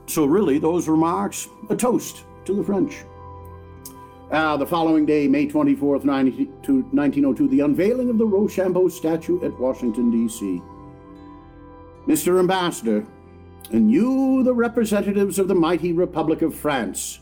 So, 0.05 0.23
really, 0.23 0.59
those 0.59 0.87
remarks, 0.87 1.49
a 1.69 1.75
toast 1.75 2.23
to 2.45 2.53
the 2.53 2.63
French. 2.63 2.95
Uh, 4.29 4.57
the 4.57 4.67
following 4.67 5.05
day, 5.05 5.25
May 5.25 5.47
24th, 5.47 6.03
1902, 6.03 7.47
the 7.47 7.61
unveiling 7.61 8.09
of 8.09 8.17
the 8.17 8.25
Rochambeau 8.25 8.89
statue 8.89 9.41
at 9.45 9.57
Washington, 9.57 10.11
D.C. 10.11 10.61
Mr. 12.05 12.37
Ambassador, 12.37 13.05
and 13.71 13.89
you, 13.89 14.43
the 14.43 14.53
representatives 14.53 15.39
of 15.39 15.47
the 15.47 15.55
mighty 15.55 15.93
Republic 15.93 16.41
of 16.41 16.53
France, 16.53 17.21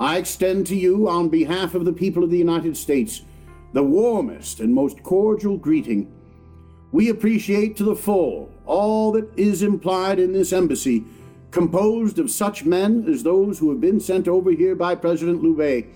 I 0.00 0.16
extend 0.16 0.66
to 0.68 0.76
you, 0.76 1.06
on 1.06 1.28
behalf 1.28 1.74
of 1.74 1.84
the 1.84 1.92
people 1.92 2.24
of 2.24 2.30
the 2.30 2.38
United 2.38 2.78
States, 2.78 3.20
the 3.74 3.82
warmest 3.82 4.60
and 4.60 4.74
most 4.74 5.02
cordial 5.02 5.58
greeting. 5.58 6.10
We 6.92 7.10
appreciate 7.10 7.76
to 7.76 7.84
the 7.84 7.96
full 7.96 8.50
all 8.64 9.12
that 9.12 9.28
is 9.38 9.62
implied 9.62 10.18
in 10.18 10.32
this 10.32 10.54
embassy, 10.54 11.04
composed 11.56 12.18
of 12.18 12.30
such 12.30 12.66
men 12.66 13.06
as 13.08 13.22
those 13.22 13.58
who 13.58 13.70
have 13.70 13.80
been 13.80 13.98
sent 13.98 14.28
over 14.28 14.50
here 14.50 14.74
by 14.74 14.94
President 14.94 15.42
Loubet 15.42 15.86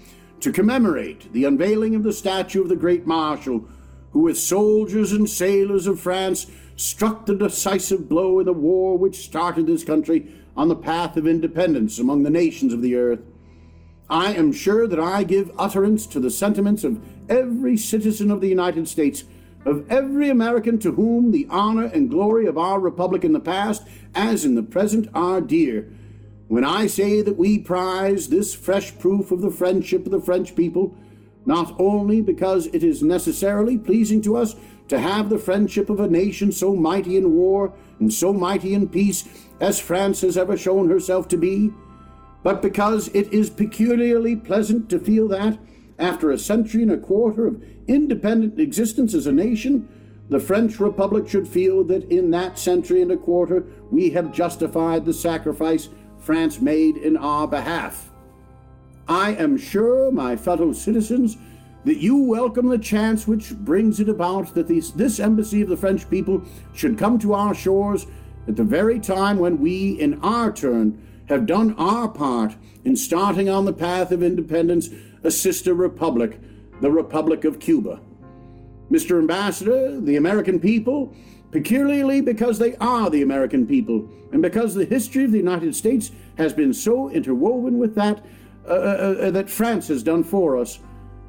to 0.40 0.50
commemorate 0.50 1.30
the 1.34 1.44
unveiling 1.44 1.94
of 1.94 2.02
the 2.02 2.14
statue 2.14 2.62
of 2.62 2.70
the 2.70 2.74
great 2.74 3.06
marshal, 3.06 3.68
who, 4.12 4.20
with 4.20 4.38
soldiers 4.38 5.12
and 5.12 5.28
sailors 5.28 5.86
of 5.86 6.00
France, 6.00 6.46
struck 6.76 7.26
the 7.26 7.34
decisive 7.34 8.08
blow 8.08 8.40
in 8.40 8.46
the 8.46 8.54
war 8.54 8.96
which 8.96 9.18
started 9.18 9.66
this 9.66 9.84
country 9.84 10.34
on 10.56 10.68
the 10.68 10.74
path 10.74 11.18
of 11.18 11.26
independence 11.26 11.98
among 11.98 12.22
the 12.22 12.30
nations 12.30 12.72
of 12.72 12.80
the 12.80 12.96
earth. 12.96 13.20
I 14.08 14.32
am 14.32 14.52
sure 14.52 14.86
that 14.86 14.98
I 14.98 15.24
give 15.24 15.52
utterance 15.58 16.06
to 16.06 16.20
the 16.20 16.30
sentiments 16.30 16.84
of 16.84 17.02
every 17.28 17.76
citizen 17.76 18.30
of 18.30 18.40
the 18.40 18.48
United 18.48 18.88
States, 18.88 19.24
of 19.64 19.90
every 19.90 20.28
American 20.28 20.78
to 20.78 20.92
whom 20.92 21.30
the 21.30 21.46
honor 21.50 21.86
and 21.86 22.10
glory 22.10 22.46
of 22.46 22.56
our 22.56 22.80
republic 22.80 23.24
in 23.24 23.32
the 23.32 23.40
past, 23.40 23.86
as 24.14 24.44
in 24.44 24.54
the 24.54 24.62
present, 24.62 25.08
are 25.14 25.40
dear. 25.40 25.88
When 26.48 26.64
I 26.64 26.86
say 26.86 27.22
that 27.22 27.36
we 27.36 27.58
prize 27.58 28.28
this 28.28 28.54
fresh 28.54 28.98
proof 28.98 29.30
of 29.30 29.40
the 29.40 29.50
friendship 29.50 30.06
of 30.06 30.12
the 30.12 30.20
French 30.20 30.56
people, 30.56 30.96
not 31.46 31.74
only 31.78 32.20
because 32.20 32.66
it 32.66 32.82
is 32.82 33.02
necessarily 33.02 33.78
pleasing 33.78 34.20
to 34.22 34.36
us 34.36 34.56
to 34.88 34.98
have 34.98 35.28
the 35.28 35.38
friendship 35.38 35.88
of 35.88 36.00
a 36.00 36.08
nation 36.08 36.50
so 36.50 36.74
mighty 36.74 37.16
in 37.16 37.32
war 37.34 37.72
and 38.00 38.12
so 38.12 38.32
mighty 38.32 38.74
in 38.74 38.88
peace 38.88 39.28
as 39.60 39.78
France 39.78 40.22
has 40.22 40.36
ever 40.36 40.56
shown 40.56 40.90
herself 40.90 41.28
to 41.28 41.36
be, 41.36 41.72
but 42.42 42.62
because 42.62 43.08
it 43.08 43.32
is 43.32 43.50
peculiarly 43.50 44.34
pleasant 44.34 44.88
to 44.90 44.98
feel 44.98 45.28
that, 45.28 45.58
after 46.00 46.30
a 46.30 46.38
century 46.38 46.82
and 46.82 46.92
a 46.92 46.98
quarter 46.98 47.46
of 47.46 47.62
independent 47.86 48.58
existence 48.58 49.14
as 49.14 49.26
a 49.26 49.32
nation, 49.32 49.88
the 50.28 50.40
French 50.40 50.78
Republic 50.80 51.28
should 51.28 51.46
feel 51.46 51.84
that 51.84 52.10
in 52.10 52.30
that 52.30 52.58
century 52.58 53.02
and 53.02 53.10
a 53.10 53.16
quarter 53.16 53.64
we 53.90 54.10
have 54.10 54.32
justified 54.32 55.04
the 55.04 55.12
sacrifice 55.12 55.88
France 56.18 56.60
made 56.60 56.96
in 56.96 57.16
our 57.16 57.48
behalf. 57.48 58.10
I 59.08 59.32
am 59.32 59.56
sure, 59.56 60.12
my 60.12 60.36
fellow 60.36 60.72
citizens, 60.72 61.36
that 61.84 61.96
you 61.96 62.16
welcome 62.16 62.68
the 62.68 62.78
chance 62.78 63.26
which 63.26 63.54
brings 63.56 63.98
it 63.98 64.08
about 64.08 64.54
that 64.54 64.68
this, 64.68 64.90
this 64.90 65.18
embassy 65.18 65.62
of 65.62 65.68
the 65.68 65.76
French 65.76 66.08
people 66.08 66.42
should 66.74 66.98
come 66.98 67.18
to 67.18 67.34
our 67.34 67.54
shores 67.54 68.06
at 68.46 68.56
the 68.56 68.64
very 68.64 69.00
time 69.00 69.38
when 69.38 69.58
we, 69.58 69.92
in 70.00 70.20
our 70.20 70.52
turn, 70.52 71.04
have 71.28 71.46
done 71.46 71.74
our 71.76 72.08
part 72.08 72.54
in 72.84 72.96
starting 72.96 73.48
on 73.48 73.64
the 73.64 73.72
path 73.72 74.12
of 74.12 74.22
independence 74.22 74.90
a 75.24 75.30
sister 75.30 75.74
republic, 75.74 76.38
the 76.80 76.90
Republic 76.90 77.44
of 77.44 77.60
Cuba. 77.60 78.00
Mr. 78.90 79.18
Ambassador, 79.18 80.00
the 80.00 80.16
American 80.16 80.58
people, 80.58 81.14
peculiarly 81.50 82.20
because 82.20 82.58
they 82.58 82.76
are 82.76 83.10
the 83.10 83.22
American 83.22 83.66
people, 83.66 84.08
and 84.32 84.42
because 84.42 84.74
the 84.74 84.84
history 84.84 85.24
of 85.24 85.32
the 85.32 85.38
United 85.38 85.74
States 85.74 86.10
has 86.38 86.52
been 86.52 86.72
so 86.72 87.10
interwoven 87.10 87.78
with 87.78 87.94
that, 87.94 88.24
uh, 88.68 88.72
uh, 88.72 89.16
uh 89.20 89.30
that 89.30 89.50
France 89.50 89.88
has 89.88 90.02
done 90.02 90.24
for 90.24 90.56
us, 90.56 90.80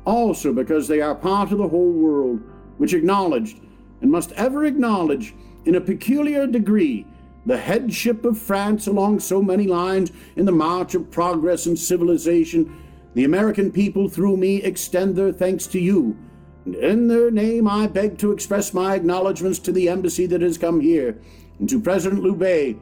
also 0.05 0.53
because 0.53 0.87
they 0.87 1.01
are 1.01 1.15
part 1.15 1.51
of 1.51 1.57
the 1.57 1.67
whole 1.67 1.91
world, 1.91 2.41
which 2.77 2.93
acknowledged 2.93 3.59
and 4.01 4.11
must 4.11 4.31
ever 4.33 4.65
acknowledge 4.65 5.33
in 5.65 5.75
a 5.75 5.81
peculiar 5.81 6.47
degree 6.47 7.05
the 7.45 7.57
headship 7.57 8.23
of 8.25 8.37
France 8.37 8.87
along 8.87 9.19
so 9.19 9.41
many 9.41 9.65
lines 9.65 10.11
in 10.35 10.45
the 10.45 10.51
march 10.51 10.93
of 10.95 11.09
progress 11.09 11.65
and 11.65 11.77
civilization. 11.77 12.75
The 13.13 13.25
American 13.25 13.71
people, 13.71 14.07
through 14.07 14.37
me, 14.37 14.63
extend 14.63 15.15
their 15.15 15.31
thanks 15.31 15.67
to 15.67 15.79
you. 15.79 16.17
And 16.65 16.75
in 16.75 17.07
their 17.07 17.31
name, 17.31 17.67
I 17.67 17.87
beg 17.87 18.17
to 18.19 18.31
express 18.31 18.73
my 18.73 18.95
acknowledgments 18.95 19.59
to 19.59 19.71
the 19.71 19.89
embassy 19.89 20.25
that 20.27 20.41
has 20.41 20.57
come 20.57 20.79
here, 20.79 21.19
and 21.59 21.67
to 21.69 21.81
President 21.81 22.23
Loubet, 22.23 22.79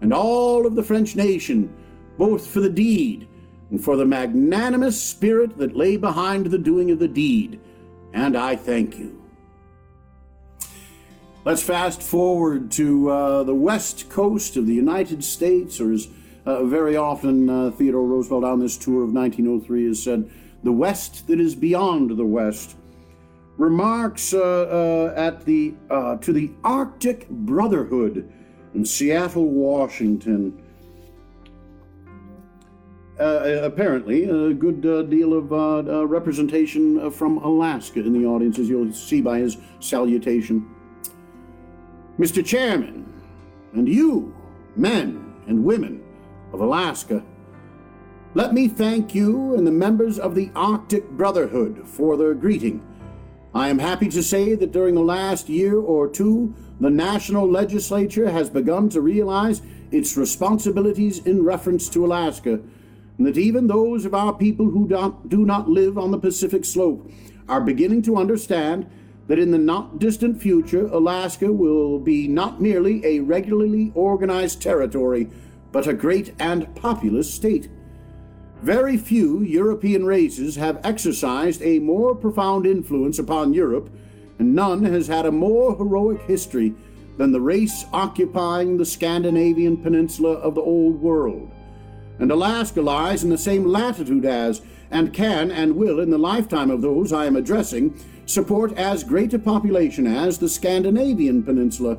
and 0.00 0.12
all 0.12 0.66
of 0.66 0.74
the 0.74 0.82
French 0.82 1.14
nation, 1.14 1.72
both 2.16 2.46
for 2.46 2.60
the 2.60 2.70
deed 2.70 3.28
and 3.70 3.82
for 3.82 3.96
the 3.96 4.04
magnanimous 4.04 5.00
spirit 5.00 5.58
that 5.58 5.76
lay 5.76 5.96
behind 5.96 6.46
the 6.46 6.58
doing 6.58 6.90
of 6.90 6.98
the 6.98 7.08
deed. 7.08 7.60
And 8.12 8.36
I 8.36 8.56
thank 8.56 8.98
you. 8.98 9.22
Let's 11.44 11.62
fast 11.62 12.02
forward 12.02 12.70
to 12.72 13.10
uh, 13.10 13.42
the 13.42 13.54
west 13.54 14.08
coast 14.08 14.56
of 14.56 14.66
the 14.66 14.74
United 14.74 15.22
States, 15.22 15.80
or 15.80 15.92
as 15.92 16.08
uh, 16.48 16.64
very 16.64 16.96
often 16.96 17.50
uh, 17.50 17.70
Theodore 17.72 18.06
Roosevelt 18.06 18.42
on 18.42 18.58
this 18.58 18.78
tour 18.78 19.04
of 19.04 19.12
1903 19.12 19.88
has 19.88 20.02
said, 20.02 20.30
the 20.62 20.72
West 20.72 21.26
that 21.26 21.38
is 21.38 21.54
beyond 21.54 22.16
the 22.16 22.24
West. 22.24 22.76
Remarks 23.58 24.32
uh, 24.32 24.38
uh, 24.40 25.14
at 25.14 25.44
the 25.44 25.74
uh, 25.90 26.16
to 26.16 26.32
the 26.32 26.50
Arctic 26.64 27.28
Brotherhood 27.28 28.32
in 28.74 28.84
Seattle, 28.84 29.46
Washington 29.46 30.62
uh, 33.20 33.60
apparently 33.62 34.24
a 34.24 34.54
good 34.54 34.80
deal 34.80 35.34
of 35.34 35.50
representation 36.08 37.10
from 37.10 37.38
Alaska 37.38 37.98
in 37.98 38.12
the 38.12 38.26
audience, 38.26 38.58
as 38.58 38.68
you'll 38.68 38.92
see 38.92 39.20
by 39.20 39.40
his 39.40 39.58
salutation. 39.80 40.66
Mr. 42.18 42.44
Chairman, 42.44 43.12
and 43.74 43.88
you, 43.88 44.34
men 44.76 45.34
and 45.48 45.64
women 45.64 46.04
of 46.52 46.60
Alaska, 46.60 47.24
let 48.34 48.52
me 48.52 48.68
thank 48.68 49.14
you 49.14 49.54
and 49.54 49.66
the 49.66 49.72
members 49.72 50.18
of 50.18 50.34
the 50.34 50.50
Arctic 50.54 51.08
Brotherhood 51.10 51.86
for 51.86 52.16
their 52.16 52.34
greeting. 52.34 52.82
I 53.54 53.68
am 53.68 53.78
happy 53.78 54.08
to 54.10 54.22
say 54.22 54.54
that 54.54 54.72
during 54.72 54.94
the 54.94 55.00
last 55.00 55.48
year 55.48 55.78
or 55.78 56.08
two, 56.08 56.54
the 56.80 56.90
national 56.90 57.50
legislature 57.50 58.30
has 58.30 58.50
begun 58.50 58.88
to 58.90 59.00
realize 59.00 59.62
its 59.90 60.16
responsibilities 60.16 61.18
in 61.26 61.42
reference 61.42 61.88
to 61.88 62.04
Alaska 62.04 62.60
and 63.18 63.26
that 63.26 63.36
even 63.36 63.66
those 63.66 64.04
of 64.04 64.14
our 64.14 64.32
people 64.32 64.70
who 64.70 64.86
do 65.26 65.44
not 65.44 65.68
live 65.68 65.98
on 65.98 66.12
the 66.12 66.18
Pacific 66.18 66.64
slope 66.64 67.10
are 67.48 67.60
beginning 67.60 68.02
to 68.02 68.16
understand 68.16 68.88
that 69.26 69.38
in 69.38 69.50
the 69.50 69.58
not 69.58 69.98
distant 69.98 70.40
future, 70.40 70.86
Alaska 70.86 71.52
will 71.52 71.98
be 71.98 72.28
not 72.28 72.62
merely 72.62 73.04
a 73.04 73.20
regularly 73.20 73.90
organized 73.94 74.62
territory, 74.62 75.28
but 75.72 75.86
a 75.86 75.94
great 75.94 76.34
and 76.38 76.74
populous 76.74 77.32
state. 77.32 77.68
Very 78.62 78.96
few 78.96 79.42
European 79.42 80.04
races 80.04 80.56
have 80.56 80.80
exercised 80.84 81.62
a 81.62 81.78
more 81.78 82.14
profound 82.14 82.66
influence 82.66 83.18
upon 83.18 83.54
Europe, 83.54 83.90
and 84.38 84.54
none 84.54 84.84
has 84.84 85.06
had 85.06 85.26
a 85.26 85.32
more 85.32 85.76
heroic 85.76 86.22
history 86.22 86.74
than 87.16 87.32
the 87.32 87.40
race 87.40 87.84
occupying 87.92 88.76
the 88.76 88.84
Scandinavian 88.84 89.76
peninsula 89.76 90.34
of 90.34 90.54
the 90.54 90.60
Old 90.60 91.00
World 91.00 91.50
and 92.18 92.30
Alaska 92.30 92.82
lies 92.82 93.22
in 93.22 93.30
the 93.30 93.38
same 93.38 93.64
latitude 93.64 94.24
as, 94.24 94.60
and 94.90 95.12
can 95.12 95.50
and 95.50 95.76
will, 95.76 96.00
in 96.00 96.10
the 96.10 96.18
lifetime 96.18 96.70
of 96.70 96.82
those 96.82 97.12
I 97.12 97.26
am 97.26 97.36
addressing, 97.36 97.98
support 98.26 98.76
as 98.76 99.04
great 99.04 99.34
a 99.34 99.38
population 99.38 100.06
as 100.06 100.38
the 100.38 100.48
Scandinavian 100.48 101.42
peninsula. 101.42 101.98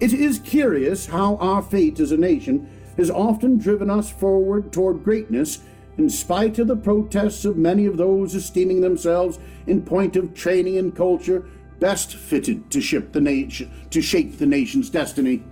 It 0.00 0.12
is 0.12 0.40
curious 0.40 1.06
how 1.06 1.36
our 1.36 1.62
fate 1.62 2.00
as 2.00 2.12
a 2.12 2.16
nation 2.16 2.68
has 2.98 3.10
often 3.10 3.56
driven 3.56 3.88
us 3.88 4.10
forward 4.10 4.70
toward 4.72 5.02
greatness 5.02 5.60
in 5.96 6.10
spite 6.10 6.58
of 6.58 6.66
the 6.66 6.76
protests 6.76 7.44
of 7.44 7.56
many 7.56 7.86
of 7.86 7.96
those 7.96 8.34
esteeming 8.34 8.80
themselves 8.80 9.38
in 9.66 9.80
point 9.80 10.16
of 10.16 10.34
training 10.34 10.76
and 10.76 10.94
culture 10.94 11.48
best 11.80 12.16
fitted 12.16 12.70
to, 12.70 12.80
ship 12.80 13.12
the 13.12 13.20
nation, 13.20 13.70
to 13.90 14.02
shape 14.02 14.36
the 14.36 14.46
nation's 14.46 14.90
destiny. 14.90 15.42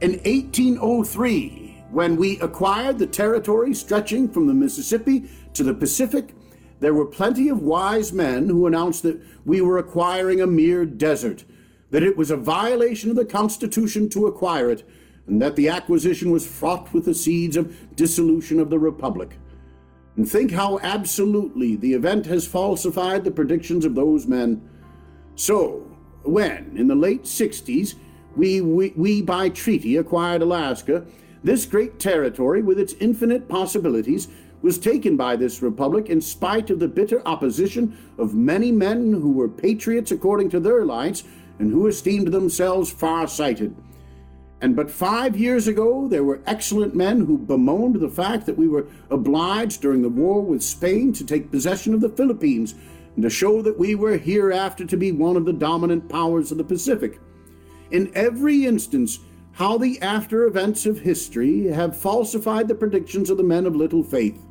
In 0.00 0.12
1803, 0.12 1.84
when 1.90 2.16
we 2.16 2.38
acquired 2.40 2.98
the 2.98 3.06
territory 3.06 3.72
stretching 3.74 4.28
from 4.28 4.46
the 4.46 4.54
Mississippi 4.54 5.28
to 5.54 5.62
the 5.62 5.74
Pacific, 5.74 6.34
there 6.80 6.94
were 6.94 7.06
plenty 7.06 7.48
of 7.48 7.62
wise 7.62 8.12
men 8.12 8.48
who 8.48 8.66
announced 8.66 9.02
that 9.02 9.20
we 9.44 9.60
were 9.60 9.78
acquiring 9.78 10.40
a 10.40 10.46
mere 10.46 10.84
desert, 10.84 11.44
that 11.90 12.02
it 12.02 12.16
was 12.16 12.30
a 12.30 12.36
violation 12.36 13.10
of 13.10 13.16
the 13.16 13.24
Constitution 13.24 14.08
to 14.10 14.26
acquire 14.26 14.70
it, 14.70 14.86
and 15.28 15.40
that 15.40 15.56
the 15.56 15.68
acquisition 15.68 16.30
was 16.30 16.46
fraught 16.46 16.92
with 16.92 17.04
the 17.04 17.14
seeds 17.14 17.56
of 17.56 17.94
dissolution 17.94 18.58
of 18.58 18.70
the 18.70 18.78
Republic. 18.78 19.38
And 20.16 20.28
think 20.28 20.50
how 20.50 20.80
absolutely 20.82 21.76
the 21.76 21.92
event 21.92 22.26
has 22.26 22.46
falsified 22.46 23.22
the 23.22 23.30
predictions 23.30 23.84
of 23.84 23.94
those 23.94 24.26
men. 24.26 24.68
So, 25.36 25.86
when, 26.22 26.76
in 26.76 26.88
the 26.88 26.94
late 26.94 27.22
60s, 27.22 27.94
we, 28.34 28.60
we, 28.60 28.92
we 28.96 29.22
by 29.22 29.50
treaty 29.50 29.96
acquired 29.96 30.42
Alaska, 30.42 31.06
this 31.44 31.66
great 31.66 32.00
territory, 32.00 32.62
with 32.62 32.80
its 32.80 32.94
infinite 32.94 33.48
possibilities, 33.48 34.28
was 34.60 34.78
taken 34.78 35.16
by 35.16 35.36
this 35.36 35.62
republic 35.62 36.08
in 36.08 36.20
spite 36.20 36.70
of 36.70 36.80
the 36.80 36.88
bitter 36.88 37.22
opposition 37.26 37.96
of 38.18 38.34
many 38.34 38.72
men 38.72 39.12
who 39.12 39.30
were 39.30 39.48
patriots 39.48 40.10
according 40.10 40.50
to 40.50 40.58
their 40.58 40.84
lights 40.84 41.22
and 41.60 41.70
who 41.70 41.86
esteemed 41.86 42.28
themselves 42.28 42.90
far 42.90 43.28
sighted. 43.28 43.76
And 44.60 44.74
but 44.74 44.90
five 44.90 45.36
years 45.36 45.68
ago, 45.68 46.08
there 46.08 46.24
were 46.24 46.40
excellent 46.46 46.94
men 46.94 47.24
who 47.24 47.38
bemoaned 47.38 47.96
the 47.96 48.08
fact 48.08 48.46
that 48.46 48.58
we 48.58 48.66
were 48.66 48.86
obliged 49.10 49.80
during 49.80 50.02
the 50.02 50.08
war 50.08 50.42
with 50.42 50.62
Spain 50.62 51.12
to 51.12 51.24
take 51.24 51.50
possession 51.50 51.94
of 51.94 52.00
the 52.00 52.08
Philippines 52.08 52.74
and 53.14 53.22
to 53.22 53.30
show 53.30 53.62
that 53.62 53.78
we 53.78 53.94
were 53.94 54.16
hereafter 54.16 54.84
to 54.84 54.96
be 54.96 55.12
one 55.12 55.36
of 55.36 55.44
the 55.44 55.52
dominant 55.52 56.08
powers 56.08 56.50
of 56.50 56.58
the 56.58 56.64
Pacific. 56.64 57.20
In 57.90 58.10
every 58.14 58.66
instance, 58.66 59.20
how 59.52 59.78
the 59.78 60.00
after 60.02 60.44
events 60.44 60.86
of 60.86 61.00
history 61.00 61.66
have 61.66 61.96
falsified 61.96 62.68
the 62.68 62.74
predictions 62.74 63.30
of 63.30 63.36
the 63.36 63.42
men 63.42 63.66
of 63.66 63.74
little 63.74 64.02
faith. 64.02 64.44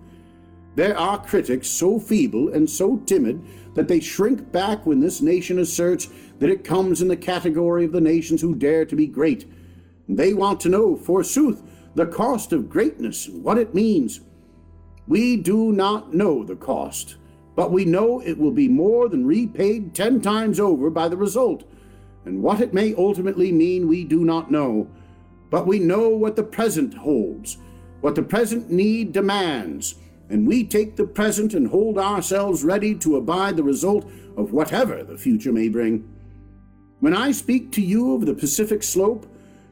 There 0.75 0.97
are 0.97 1.23
critics 1.23 1.67
so 1.67 1.99
feeble 1.99 2.53
and 2.53 2.69
so 2.69 2.97
timid 3.05 3.41
that 3.73 3.87
they 3.87 3.99
shrink 3.99 4.51
back 4.51 4.85
when 4.85 4.99
this 4.99 5.21
nation 5.21 5.59
asserts 5.59 6.09
that 6.39 6.49
it 6.49 6.63
comes 6.63 7.01
in 7.01 7.07
the 7.07 7.17
category 7.17 7.85
of 7.85 7.91
the 7.91 8.01
nations 8.01 8.41
who 8.41 8.53
dare 8.53 8.85
to 8.85 8.95
be 8.95 9.07
great. 9.07 9.45
They 10.07 10.33
want 10.33 10.59
to 10.61 10.69
know, 10.69 10.95
forsooth, 10.95 11.63
the 11.95 12.05
cost 12.05 12.53
of 12.53 12.69
greatness, 12.69 13.27
what 13.27 13.57
it 13.57 13.73
means. 13.73 14.21
We 15.07 15.37
do 15.37 15.71
not 15.71 16.13
know 16.13 16.43
the 16.43 16.55
cost, 16.55 17.15
but 17.55 17.71
we 17.71 17.85
know 17.85 18.21
it 18.21 18.37
will 18.37 18.51
be 18.51 18.67
more 18.67 19.09
than 19.09 19.25
repaid 19.25 19.93
ten 19.95 20.21
times 20.21 20.59
over 20.59 20.89
by 20.89 21.07
the 21.07 21.17
result 21.17 21.63
and 22.27 22.43
what 22.43 22.59
it 22.59 22.73
may 22.73 22.93
ultimately 22.95 23.53
mean 23.53 23.87
we 23.87 24.03
do 24.03 24.25
not 24.25 24.51
know, 24.51 24.89
but 25.49 25.65
we 25.65 25.79
know 25.79 26.09
what 26.09 26.35
the 26.35 26.43
present 26.43 26.93
holds, 26.93 27.57
what 28.01 28.15
the 28.15 28.21
present 28.21 28.69
need 28.69 29.13
demands, 29.13 29.95
and 30.29 30.45
we 30.45 30.65
take 30.65 30.97
the 30.97 31.05
present 31.05 31.53
and 31.53 31.69
hold 31.69 31.97
ourselves 31.97 32.65
ready 32.65 32.93
to 32.93 33.15
abide 33.15 33.55
the 33.55 33.63
result 33.63 34.05
of 34.35 34.51
whatever 34.51 35.03
the 35.03 35.17
future 35.17 35.53
may 35.53 35.69
bring. 35.69 36.05
When 36.99 37.15
I 37.15 37.31
speak 37.31 37.71
to 37.73 37.81
you 37.81 38.13
of 38.13 38.25
the 38.25 38.33
Pacific 38.33 38.83
slope, 38.83 39.25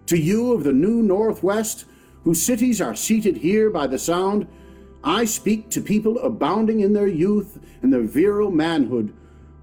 to 0.07 0.17
you 0.17 0.53
of 0.53 0.63
the 0.63 0.73
new 0.73 1.01
Northwest, 1.01 1.85
whose 2.23 2.41
cities 2.41 2.81
are 2.81 2.95
seated 2.95 3.37
here 3.37 3.69
by 3.69 3.87
the 3.87 3.99
Sound, 3.99 4.47
I 5.03 5.25
speak 5.25 5.69
to 5.69 5.81
people 5.81 6.17
abounding 6.19 6.79
in 6.79 6.93
their 6.93 7.07
youth 7.07 7.59
and 7.81 7.93
their 7.93 8.01
virile 8.01 8.51
manhood 8.51 9.13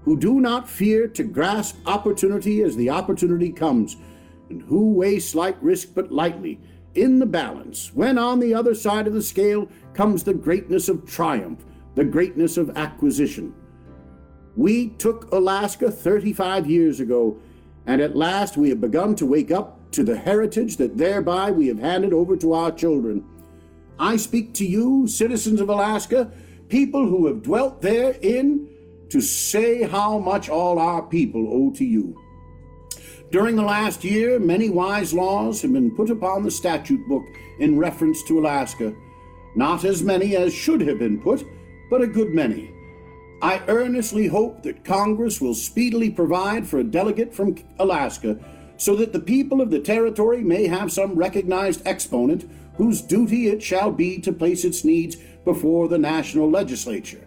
who 0.03 0.17
do 0.17 0.39
not 0.39 0.69
fear 0.69 1.07
to 1.07 1.23
grasp 1.23 1.77
opportunity 1.85 2.61
as 2.61 2.75
the 2.75 2.89
opportunity 2.89 3.51
comes, 3.51 3.95
and 4.49 4.61
who 4.63 4.93
weigh 4.93 5.19
slight 5.19 5.61
risk 5.61 5.89
but 5.95 6.11
lightly 6.11 6.59
in 6.95 7.19
the 7.19 7.25
balance, 7.25 7.93
when 7.93 8.17
on 8.17 8.39
the 8.39 8.53
other 8.53 8.75
side 8.75 9.07
of 9.07 9.13
the 9.13 9.21
scale 9.21 9.67
comes 9.93 10.23
the 10.23 10.33
greatness 10.33 10.89
of 10.89 11.05
triumph, 11.05 11.65
the 11.95 12.03
greatness 12.03 12.57
of 12.57 12.77
acquisition. 12.77 13.53
We 14.55 14.89
took 14.89 15.31
Alaska 15.31 15.89
35 15.89 16.69
years 16.69 16.99
ago, 16.99 17.39
and 17.85 18.01
at 18.01 18.15
last 18.15 18.57
we 18.57 18.69
have 18.69 18.81
begun 18.81 19.15
to 19.15 19.25
wake 19.25 19.51
up 19.51 19.79
to 19.93 20.03
the 20.03 20.17
heritage 20.17 20.77
that 20.77 20.97
thereby 20.97 21.51
we 21.51 21.67
have 21.67 21.79
handed 21.79 22.13
over 22.13 22.35
to 22.37 22.53
our 22.53 22.71
children. 22.71 23.23
I 23.99 24.17
speak 24.17 24.53
to 24.55 24.65
you, 24.65 25.07
citizens 25.07 25.61
of 25.61 25.69
Alaska, 25.69 26.31
people 26.67 27.07
who 27.07 27.27
have 27.27 27.43
dwelt 27.43 27.81
therein, 27.81 28.69
to 29.09 29.21
say 29.21 29.83
how 29.83 30.17
much 30.17 30.49
all 30.49 30.79
our 30.79 31.03
people 31.03 31.47
owe 31.47 31.71
to 31.75 31.85
you. 31.85 32.19
During 33.31 33.55
the 33.55 33.63
last 33.63 34.03
year, 34.03 34.39
many 34.39 34.69
wise 34.69 35.13
laws 35.13 35.61
have 35.61 35.73
been 35.73 35.95
put 35.95 36.09
upon 36.09 36.43
the 36.43 36.51
statute 36.51 37.07
book 37.07 37.23
in 37.59 37.77
reference 37.77 38.23
to 38.23 38.39
Alaska. 38.39 38.93
Not 39.55 39.83
as 39.83 40.01
many 40.01 40.35
as 40.35 40.53
should 40.53 40.81
have 40.81 40.97
been 40.97 41.21
put, 41.21 41.45
but 41.89 42.01
a 42.01 42.07
good 42.07 42.29
many. 42.29 42.71
I 43.43 43.61
earnestly 43.67 44.27
hope 44.27 44.63
that 44.63 44.85
Congress 44.85 45.39
will 45.41 45.53
speedily 45.53 46.09
provide 46.09 46.65
for 46.65 46.79
a 46.79 46.83
delegate 46.83 47.33
from 47.33 47.55
Alaska 47.77 48.39
so 48.83 48.97
that 48.97 49.13
the 49.13 49.19
people 49.19 49.61
of 49.61 49.71
the 49.71 49.79
territory 49.79 50.43
may 50.43 50.67
have 50.67 50.91
some 50.91 51.15
recognized 51.15 51.81
exponent 51.85 52.43
whose 52.75 52.99
duty 52.99 53.47
it 53.47 53.63
shall 53.63 53.89
be 53.89 54.19
to 54.19 54.33
place 54.33 54.65
its 54.65 54.83
needs 54.83 55.15
before 55.45 55.87
the 55.87 55.97
national 55.97 56.49
legislature. 56.49 57.25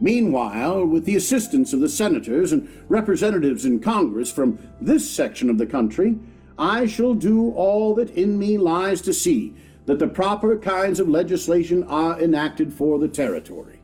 Meanwhile, 0.00 0.84
with 0.84 1.04
the 1.04 1.14
assistance 1.14 1.72
of 1.72 1.78
the 1.78 1.88
senators 1.88 2.50
and 2.50 2.68
representatives 2.88 3.64
in 3.64 3.78
Congress 3.78 4.32
from 4.32 4.58
this 4.80 5.08
section 5.08 5.48
of 5.48 5.58
the 5.58 5.66
country, 5.66 6.18
I 6.58 6.86
shall 6.86 7.14
do 7.14 7.52
all 7.52 7.94
that 7.94 8.10
in 8.10 8.36
me 8.36 8.58
lies 8.58 9.00
to 9.02 9.12
see 9.12 9.54
that 9.86 10.00
the 10.00 10.08
proper 10.08 10.58
kinds 10.58 10.98
of 10.98 11.08
legislation 11.08 11.84
are 11.84 12.20
enacted 12.20 12.72
for 12.72 12.98
the 12.98 13.06
territory. 13.06 13.78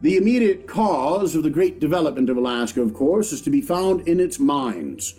The 0.00 0.16
immediate 0.16 0.68
cause 0.68 1.34
of 1.34 1.42
the 1.42 1.50
great 1.50 1.80
development 1.80 2.30
of 2.30 2.36
Alaska, 2.36 2.80
of 2.80 2.94
course, 2.94 3.32
is 3.32 3.42
to 3.42 3.50
be 3.50 3.60
found 3.60 4.06
in 4.06 4.20
its 4.20 4.38
mines. 4.38 5.14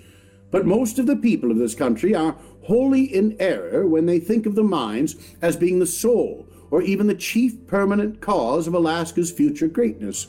But 0.53 0.67
most 0.67 0.99
of 0.99 1.07
the 1.07 1.15
people 1.15 1.49
of 1.49 1.57
this 1.57 1.73
country 1.73 2.13
are 2.13 2.35
wholly 2.61 3.05
in 3.05 3.35
error 3.39 3.87
when 3.87 4.05
they 4.05 4.19
think 4.19 4.45
of 4.45 4.53
the 4.53 4.63
mines 4.63 5.15
as 5.41 5.57
being 5.57 5.79
the 5.79 5.87
sole 5.87 6.45
or 6.69 6.83
even 6.83 7.07
the 7.07 7.15
chief 7.15 7.65
permanent 7.65 8.21
cause 8.21 8.67
of 8.67 8.75
Alaska's 8.75 9.31
future 9.31 9.67
greatness. 9.67 10.27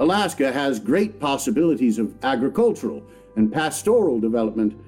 Alaska 0.00 0.52
has 0.52 0.78
great 0.78 1.18
possibilities 1.18 1.98
of 1.98 2.14
agricultural 2.22 3.02
and 3.36 3.50
pastoral 3.50 4.20
development. 4.20 4.78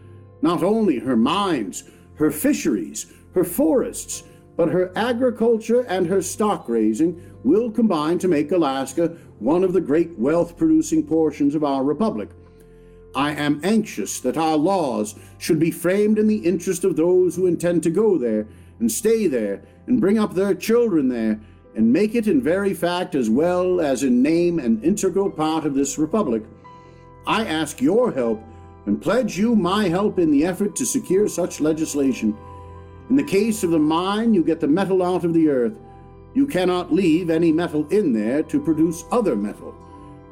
Not 0.42 0.62
only 0.62 0.98
her 0.98 1.16
mines, 1.16 1.84
her 2.16 2.30
fisheries, 2.30 3.10
her 3.32 3.44
forests, 3.44 4.24
but 4.58 4.68
her 4.68 4.92
agriculture 4.94 5.86
and 5.88 6.06
her 6.06 6.20
stock 6.20 6.68
raising 6.68 7.18
will 7.44 7.70
combine 7.70 8.18
to 8.18 8.28
make 8.28 8.52
Alaska 8.52 9.16
one 9.38 9.64
of 9.64 9.72
the 9.72 9.80
great 9.80 10.18
wealth 10.18 10.58
producing 10.58 11.02
portions 11.02 11.54
of 11.54 11.64
our 11.64 11.82
republic. 11.82 12.28
I 13.14 13.32
am 13.32 13.60
anxious 13.64 14.20
that 14.20 14.36
our 14.36 14.56
laws 14.56 15.16
should 15.38 15.58
be 15.58 15.70
framed 15.70 16.18
in 16.18 16.28
the 16.28 16.38
interest 16.38 16.84
of 16.84 16.96
those 16.96 17.34
who 17.34 17.46
intend 17.46 17.82
to 17.82 17.90
go 17.90 18.16
there 18.16 18.46
and 18.78 18.90
stay 18.90 19.26
there 19.26 19.62
and 19.86 20.00
bring 20.00 20.18
up 20.18 20.34
their 20.34 20.54
children 20.54 21.08
there 21.08 21.40
and 21.74 21.92
make 21.92 22.14
it 22.14 22.28
in 22.28 22.40
very 22.40 22.74
fact 22.74 23.14
as 23.14 23.28
well 23.28 23.80
as 23.80 24.02
in 24.02 24.22
name 24.22 24.58
an 24.58 24.82
integral 24.82 25.30
part 25.30 25.64
of 25.64 25.74
this 25.74 25.98
republic. 25.98 26.42
I 27.26 27.44
ask 27.44 27.80
your 27.80 28.12
help 28.12 28.42
and 28.86 29.02
pledge 29.02 29.36
you 29.36 29.54
my 29.54 29.88
help 29.88 30.18
in 30.18 30.30
the 30.30 30.44
effort 30.44 30.76
to 30.76 30.86
secure 30.86 31.28
such 31.28 31.60
legislation. 31.60 32.36
In 33.08 33.16
the 33.16 33.24
case 33.24 33.64
of 33.64 33.70
the 33.70 33.78
mine, 33.78 34.34
you 34.34 34.44
get 34.44 34.60
the 34.60 34.68
metal 34.68 35.02
out 35.02 35.24
of 35.24 35.34
the 35.34 35.48
earth. 35.48 35.78
You 36.34 36.46
cannot 36.46 36.92
leave 36.92 37.28
any 37.28 37.52
metal 37.52 37.86
in 37.88 38.12
there 38.12 38.42
to 38.44 38.60
produce 38.60 39.04
other 39.10 39.34
metal. 39.34 39.74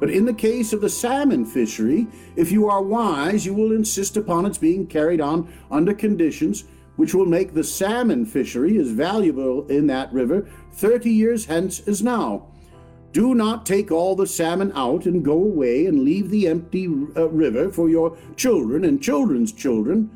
But 0.00 0.10
in 0.10 0.24
the 0.24 0.34
case 0.34 0.72
of 0.72 0.80
the 0.80 0.88
salmon 0.88 1.44
fishery, 1.44 2.06
if 2.36 2.52
you 2.52 2.68
are 2.68 2.82
wise, 2.82 3.44
you 3.44 3.54
will 3.54 3.72
insist 3.72 4.16
upon 4.16 4.46
its 4.46 4.58
being 4.58 4.86
carried 4.86 5.20
on 5.20 5.52
under 5.70 5.92
conditions 5.94 6.64
which 6.96 7.14
will 7.14 7.26
make 7.26 7.54
the 7.54 7.62
salmon 7.62 8.26
fishery 8.26 8.76
as 8.78 8.90
valuable 8.90 9.66
in 9.68 9.86
that 9.86 10.12
river 10.12 10.48
30 10.72 11.10
years 11.10 11.46
hence 11.46 11.80
as 11.86 12.02
now. 12.02 12.46
Do 13.12 13.34
not 13.34 13.64
take 13.64 13.92
all 13.92 14.16
the 14.16 14.26
salmon 14.26 14.72
out 14.74 15.06
and 15.06 15.24
go 15.24 15.34
away 15.34 15.86
and 15.86 16.04
leave 16.04 16.28
the 16.28 16.48
empty 16.48 16.86
uh, 17.16 17.28
river 17.28 17.70
for 17.70 17.88
your 17.88 18.16
children 18.36 18.84
and 18.84 19.00
children's 19.00 19.52
children. 19.52 20.10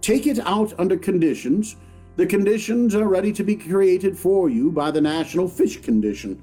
Take 0.00 0.26
it 0.26 0.38
out 0.40 0.72
under 0.78 0.96
conditions 0.96 1.76
the 2.16 2.26
conditions 2.26 2.94
are 2.94 3.08
ready 3.08 3.32
to 3.32 3.42
be 3.42 3.56
created 3.56 4.16
for 4.16 4.48
you 4.48 4.70
by 4.70 4.92
the 4.92 5.00
National 5.00 5.48
Fish 5.48 5.82
Commission, 5.82 6.40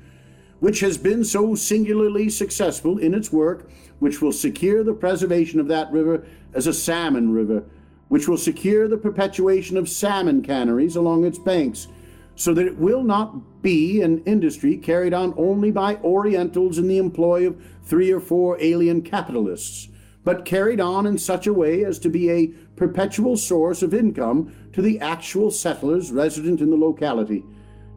which 0.62 0.80
has 0.80 0.98
been 0.98 1.24
so 1.24 1.56
singularly 1.56 2.30
successful 2.30 2.98
in 3.00 3.14
its 3.14 3.34
work, 3.34 3.70
which 4.00 4.22
will 4.22 4.32
secure 4.32 4.84
the 4.84 4.94
preservation 4.94 5.60
of 5.60 5.68
that 5.68 5.92
river 5.92 6.24
as 6.54 6.68
a 6.68 6.74
salmon 6.74 7.34
river, 7.34 7.64
which 8.08 8.28
will 8.28 8.38
secure 8.38 8.88
the 8.88 8.98
perpetuation 8.98 9.76
of 9.76 9.90
salmon 9.90 10.42
canneries 10.42 10.96
along 10.96 11.26
its 11.26 11.40
banks, 11.40 11.88
so 12.36 12.54
that 12.54 12.68
it 12.68 12.78
will 12.78 13.04
not 13.04 13.62
be 13.62 14.02
an 14.02 14.24
industry 14.26 14.78
carried 14.78 15.14
on 15.14 15.34
only 15.36 15.72
by 15.72 15.96
Orientals 15.98 16.78
in 16.78 16.88
the 16.88 16.98
employ 16.98 17.48
of 17.48 17.62
three 17.84 18.12
or 18.12 18.20
four 18.20 18.56
alien 18.62 19.02
capitalists 19.02 19.90
but 20.24 20.46
carried 20.46 20.80
on 20.80 21.08
in 21.08 21.18
such 21.18 21.48
a 21.48 21.54
way 21.54 21.84
as 21.84 21.98
to 22.00 22.10
be 22.10 22.30
a 22.30 22.48
perpetual 22.76 23.36
source 23.36 23.82
of 23.82 23.94
income 23.94 24.54
to 24.74 24.82
the 24.82 25.00
actual 25.00 25.50
settlers 25.50 26.12
resident 26.12 26.62
in 26.62 26.70
the 26.70 26.76
locality. 26.76 27.44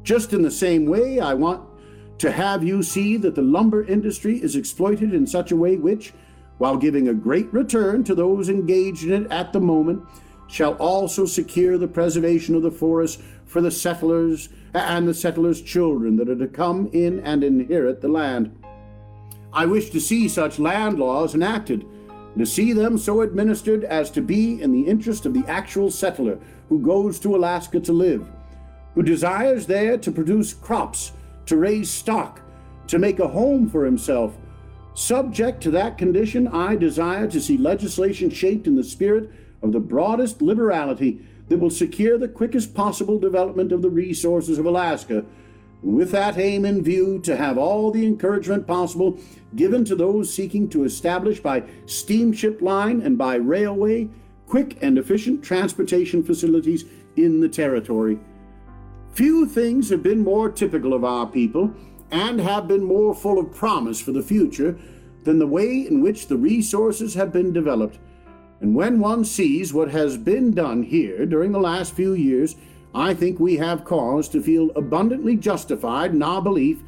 Just 0.03 0.33
in 0.33 0.42
the 0.42 0.50
same 0.50 0.87
way, 0.87 1.20
I 1.20 1.35
want 1.35 1.62
to 2.18 2.31
have 2.31 2.62
you 2.62 2.83
see 2.83 3.16
that 3.16 3.35
the 3.35 3.42
lumber 3.42 3.85
industry 3.85 4.42
is 4.42 4.57
exploited 4.57 5.12
in 5.12 5.27
such 5.27 5.50
a 5.50 5.57
way 5.57 5.77
which, 5.77 6.12
while 6.59 6.77
giving 6.77 7.09
a 7.09 7.14
great 7.14 7.53
return 7.53 8.05
to 8.05 8.14
those 8.14 8.48
engaged 8.48 9.05
in 9.05 9.24
it 9.24 9.31
at 9.31 9.53
the 9.53 9.61
moment, 9.61 10.03
shall 10.46 10.74
also 10.74 11.27
secure 11.27 11.79
the 11.79 11.88
preservation 11.88 12.55
of 12.55 12.62
the 12.62 12.70
forest 12.70 13.20
for 13.44 13.61
the 13.61 13.70
settlers 13.70 14.48
and 14.72 15.09
the 15.09 15.14
settlers' 15.14 15.62
children 15.62 16.16
that 16.16 16.29
are 16.29 16.37
to 16.37 16.46
come 16.46 16.88
in 16.92 17.20
and 17.20 17.42
inherit 17.42 18.00
the 18.00 18.09
land. 18.09 18.57
I 19.53 19.66
wish 19.66 19.90
to 19.90 20.00
see 20.00 20.29
such 20.29 20.59
land 20.59 20.98
laws 20.98 21.35
enacted 21.35 21.87
to 22.37 22.44
see 22.44 22.72
them 22.72 22.98
so 22.98 23.20
administered 23.20 23.85
as 23.85 24.11
to 24.11 24.20
be 24.20 24.61
in 24.61 24.72
the 24.72 24.83
interest 24.83 25.24
of 25.24 25.35
the 25.35 25.44
actual 25.46 25.90
settler 25.90 26.38
who 26.68 26.81
goes 26.81 27.18
to 27.20 27.37
Alaska 27.37 27.79
to 27.81 27.92
live, 27.92 28.29
who 28.94 29.03
desires 29.03 29.66
there 29.66 29.96
to 29.98 30.11
produce 30.11 30.53
crops, 30.53 31.12
to 31.46 31.57
raise 31.57 31.90
stock, 31.90 32.40
to 32.88 32.98
make 32.98 33.18
a 33.18 33.28
home 33.28 33.68
for 33.68 33.85
himself. 33.85 34.37
Subject 34.94 35.62
to 35.62 35.70
that 35.72 35.98
condition, 35.98 36.48
I 36.48 36.76
desire 36.76 37.26
to 37.28 37.40
see 37.40 37.57
legislation 37.57 38.30
shaped 38.30 38.66
in 38.66 38.76
the 38.76 38.85
spirit 38.85 39.30
of 39.62 39.72
the 39.72 39.80
broadest 39.80 40.40
liberality 40.40 41.26
that 41.48 41.59
will 41.59 41.70
secure 41.70 42.16
the 42.18 42.28
quickest 42.28 42.74
possible 42.74 43.18
development 43.18 43.72
of 43.72 43.83
the 43.83 43.90
resources 43.90 44.59
of 44.59 44.66
Alaska 44.66 45.24
with 45.85 46.11
that 46.12 46.38
aim 46.38 46.64
in 46.64 46.83
view, 46.83 47.20
to 47.20 47.37
have 47.37 47.59
all 47.59 47.90
the 47.90 48.07
encouragement 48.07 48.66
possible 48.66 49.18
given 49.54 49.85
to 49.85 49.94
those 49.94 50.33
seeking 50.33 50.68
to 50.70 50.85
establish 50.85 51.40
by 51.40 51.62
steamship 51.87 52.62
line 52.62 53.02
and 53.02 53.18
by 53.18 53.35
railway 53.35 54.09
quick 54.46 54.78
and 54.83 54.98
efficient 54.98 55.42
transportation 55.42 56.22
facilities 56.22 56.85
in 57.16 57.40
the 57.40 57.48
territory. 57.48 58.18
Few 59.14 59.46
things 59.46 59.90
have 59.90 60.03
been 60.03 60.24
more 60.24 60.50
typical 60.50 60.92
of 60.92 61.05
our 61.05 61.24
people 61.24 61.72
and 62.11 62.40
have 62.40 62.66
been 62.66 62.83
more 62.83 63.14
full 63.14 63.38
of 63.38 63.55
promise 63.55 64.00
for 64.00 64.11
the 64.11 64.22
future 64.22 64.77
than 65.22 65.38
the 65.38 65.46
way 65.46 65.87
in 65.87 66.03
which 66.03 66.27
the 66.27 66.37
resources 66.37 67.14
have 67.14 67.33
been 67.33 67.53
developed. 67.53 68.00
And 68.61 68.74
when 68.74 68.98
one 68.98 69.24
sees 69.24 69.72
what 69.72 69.92
has 69.92 70.16
been 70.16 70.50
done 70.50 70.83
here 70.83 71.27
during 71.27 71.53
the 71.53 71.61
last 71.61 71.94
few 71.94 72.14
years, 72.14 72.57
I 72.92 73.14
think 73.14 73.38
we 73.38 73.57
have 73.57 73.85
cause 73.85 74.29
to 74.31 74.42
feel 74.42 74.72
abundantly 74.74 75.37
justified 75.37 76.11
in 76.11 76.22
our 76.22 76.42
belief 76.42 76.83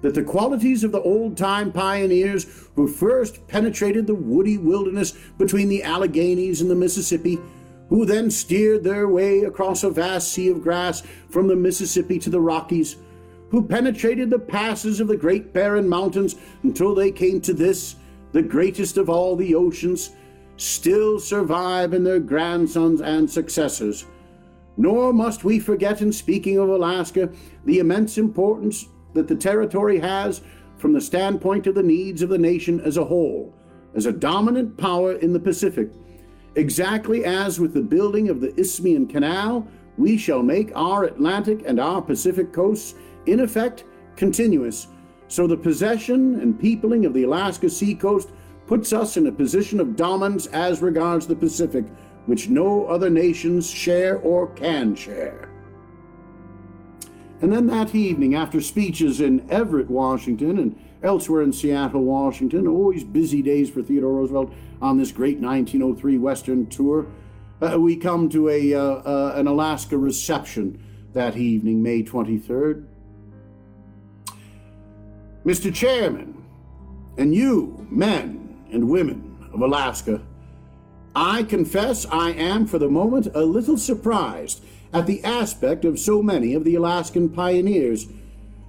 that 0.00 0.14
the 0.14 0.24
qualities 0.24 0.82
of 0.82 0.90
the 0.90 1.02
old 1.02 1.36
time 1.36 1.70
pioneers 1.70 2.68
who 2.74 2.88
first 2.88 3.46
penetrated 3.46 4.08
the 4.08 4.14
woody 4.14 4.58
wilderness 4.58 5.12
between 5.38 5.68
the 5.68 5.84
Alleghanies 5.84 6.60
and 6.60 6.70
the 6.70 6.74
Mississippi, 6.74 7.38
who 7.88 8.04
then 8.04 8.30
steered 8.30 8.84
their 8.84 9.08
way 9.08 9.40
across 9.40 9.82
a 9.82 9.90
vast 9.90 10.32
sea 10.32 10.48
of 10.48 10.62
grass 10.62 11.02
from 11.30 11.48
the 11.48 11.56
Mississippi 11.56 12.18
to 12.18 12.30
the 12.30 12.40
Rockies, 12.40 12.96
who 13.50 13.66
penetrated 13.66 14.30
the 14.30 14.38
passes 14.38 15.00
of 15.00 15.08
the 15.08 15.16
great 15.16 15.52
barren 15.52 15.88
mountains 15.88 16.36
until 16.62 16.94
they 16.94 17.10
came 17.10 17.40
to 17.40 17.54
this, 17.54 17.96
the 18.32 18.42
greatest 18.42 18.98
of 18.98 19.08
all 19.08 19.36
the 19.36 19.54
oceans, 19.54 20.10
still 20.58 21.18
survive 21.18 21.94
in 21.94 22.04
their 22.04 22.20
grandsons 22.20 23.00
and 23.00 23.30
successors. 23.30 24.04
Nor 24.76 25.12
must 25.12 25.44
we 25.44 25.58
forget, 25.58 26.02
in 26.02 26.12
speaking 26.12 26.58
of 26.58 26.68
Alaska, 26.68 27.30
the 27.64 27.78
immense 27.78 28.18
importance 28.18 28.86
that 29.14 29.28
the 29.28 29.34
territory 29.34 29.98
has 29.98 30.42
from 30.76 30.92
the 30.92 31.00
standpoint 31.00 31.66
of 31.66 31.74
the 31.74 31.82
needs 31.82 32.22
of 32.22 32.28
the 32.28 32.38
nation 32.38 32.80
as 32.80 32.96
a 32.96 33.04
whole, 33.04 33.54
as 33.94 34.06
a 34.06 34.12
dominant 34.12 34.76
power 34.76 35.14
in 35.14 35.32
the 35.32 35.40
Pacific. 35.40 35.90
Exactly 36.58 37.24
as 37.24 37.60
with 37.60 37.72
the 37.72 37.80
building 37.80 38.28
of 38.28 38.40
the 38.40 38.52
Isthmian 38.58 39.06
Canal, 39.06 39.64
we 39.96 40.18
shall 40.18 40.42
make 40.42 40.72
our 40.74 41.04
Atlantic 41.04 41.62
and 41.64 41.78
our 41.78 42.02
Pacific 42.02 42.52
coasts, 42.52 42.96
in 43.26 43.38
effect, 43.38 43.84
continuous, 44.16 44.88
So 45.28 45.46
the 45.46 45.56
possession 45.56 46.40
and 46.40 46.58
peopling 46.58 47.06
of 47.06 47.14
the 47.14 47.22
Alaska 47.22 47.70
seacoast 47.70 48.30
puts 48.66 48.92
us 48.92 49.16
in 49.16 49.28
a 49.28 49.32
position 49.32 49.78
of 49.78 49.94
dominance 49.94 50.46
as 50.48 50.82
regards 50.82 51.28
the 51.28 51.36
Pacific, 51.36 51.84
which 52.26 52.48
no 52.48 52.86
other 52.86 53.08
nations 53.08 53.70
share 53.70 54.18
or 54.18 54.48
can 54.48 54.96
share. 54.96 55.48
And 57.40 57.52
then 57.52 57.68
that 57.68 57.94
evening, 57.94 58.34
after 58.34 58.60
speeches 58.60 59.20
in 59.20 59.48
Everett, 59.48 59.88
Washington, 59.88 60.58
and 60.58 60.76
elsewhere 61.02 61.42
in 61.42 61.52
Seattle, 61.52 62.02
Washington, 62.02 62.66
always 62.66 63.04
busy 63.04 63.42
days 63.42 63.70
for 63.70 63.82
Theodore 63.82 64.14
Roosevelt 64.14 64.52
on 64.80 64.98
this 64.98 65.12
great 65.12 65.38
1903 65.38 66.18
Western 66.18 66.66
tour, 66.66 67.06
uh, 67.60 67.78
we 67.78 67.96
come 67.96 68.28
to 68.28 68.48
a, 68.48 68.74
uh, 68.74 68.80
uh, 68.80 69.32
an 69.36 69.46
Alaska 69.46 69.96
reception 69.98 70.82
that 71.12 71.36
evening, 71.36 71.82
May 71.82 72.02
23rd. 72.02 72.86
Mr. 75.44 75.74
Chairman, 75.74 76.44
and 77.16 77.34
you, 77.34 77.86
men 77.90 78.64
and 78.70 78.88
women 78.88 79.48
of 79.52 79.60
Alaska, 79.60 80.20
I 81.16 81.42
confess 81.42 82.06
I 82.06 82.30
am 82.30 82.66
for 82.66 82.78
the 82.78 82.88
moment 82.88 83.28
a 83.34 83.40
little 83.40 83.76
surprised 83.76 84.64
at 84.92 85.06
the 85.06 85.22
aspect 85.24 85.84
of 85.84 85.98
so 85.98 86.22
many 86.22 86.54
of 86.54 86.64
the 86.64 86.74
Alaskan 86.74 87.28
pioneers. 87.30 88.06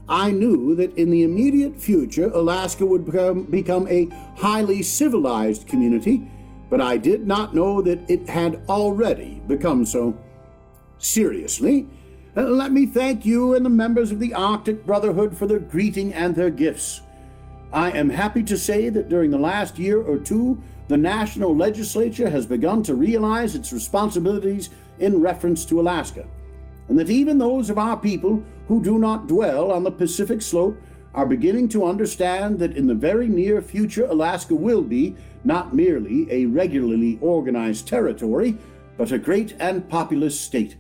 I 0.10 0.32
knew 0.32 0.74
that 0.76 0.98
in 0.98 1.12
the 1.12 1.22
immediate 1.22 1.80
future 1.80 2.32
Alaska 2.32 2.84
would 2.84 3.06
become, 3.06 3.44
become 3.44 3.88
a 3.88 4.10
highly 4.36 4.82
civilized 4.82 5.68
community, 5.68 6.28
but 6.68 6.82
I 6.82 6.98
did 6.98 7.28
not 7.28 7.54
know 7.54 7.82
that 7.84 8.10
it 8.10 8.28
had 8.28 8.64
already 8.68 9.42
become 9.48 9.86
so. 9.86 10.18
Seriously, 10.98 11.88
uh, 12.36 12.42
let 12.42 12.72
me 12.72 12.88
thank 12.88 13.24
you 13.24 13.54
and 13.54 13.64
the 13.64 13.70
members 13.70 14.12
of 14.12 14.20
the 14.20 14.34
Arctic 14.34 14.84
Brotherhood 14.86 15.38
for 15.38 15.46
their 15.46 15.60
greeting 15.60 16.12
and 16.14 16.36
their 16.36 16.50
gifts. 16.50 17.02
I 17.72 17.92
am 17.92 18.10
happy 18.10 18.42
to 18.44 18.58
say 18.58 18.90
that 18.90 19.10
during 19.10 19.30
the 19.30 19.38
last 19.38 19.78
year 19.78 20.02
or 20.02 20.18
two, 20.18 20.62
the 20.88 20.98
national 20.98 21.56
legislature 21.56 22.30
has 22.32 22.48
begun 22.48 22.82
to 22.84 22.96
realize 22.96 23.54
its 23.54 23.72
responsibilities 23.72 24.72
in 24.98 25.22
reference 25.22 25.66
to 25.66 25.80
Alaska, 25.80 26.26
and 26.88 26.98
that 26.98 27.12
even 27.12 27.38
those 27.38 27.70
of 27.70 27.78
our 27.78 27.96
people 27.96 28.44
who 28.70 28.82
do 28.84 29.00
not 29.00 29.28
dwell 29.28 29.72
on 29.72 29.84
the 29.84 29.92
Pacific 29.92 30.44
slope 30.44 30.80
are 31.16 31.26
beginning 31.26 31.68
to 31.68 31.84
understand 31.84 32.60
that 32.60 32.78
in 32.78 32.86
the 32.86 32.94
very 32.94 33.28
near 33.28 33.64
future 33.64 34.06
Alaska 34.06 34.54
will 34.54 34.84
be 34.84 35.16
not 35.44 35.76
merely 35.76 36.28
a 36.32 36.46
regularly 36.46 37.18
organized 37.20 37.88
territory, 37.88 38.56
but 38.96 39.12
a 39.12 39.18
great 39.18 39.56
and 39.60 39.90
populous 39.90 40.40
state. 40.40 40.78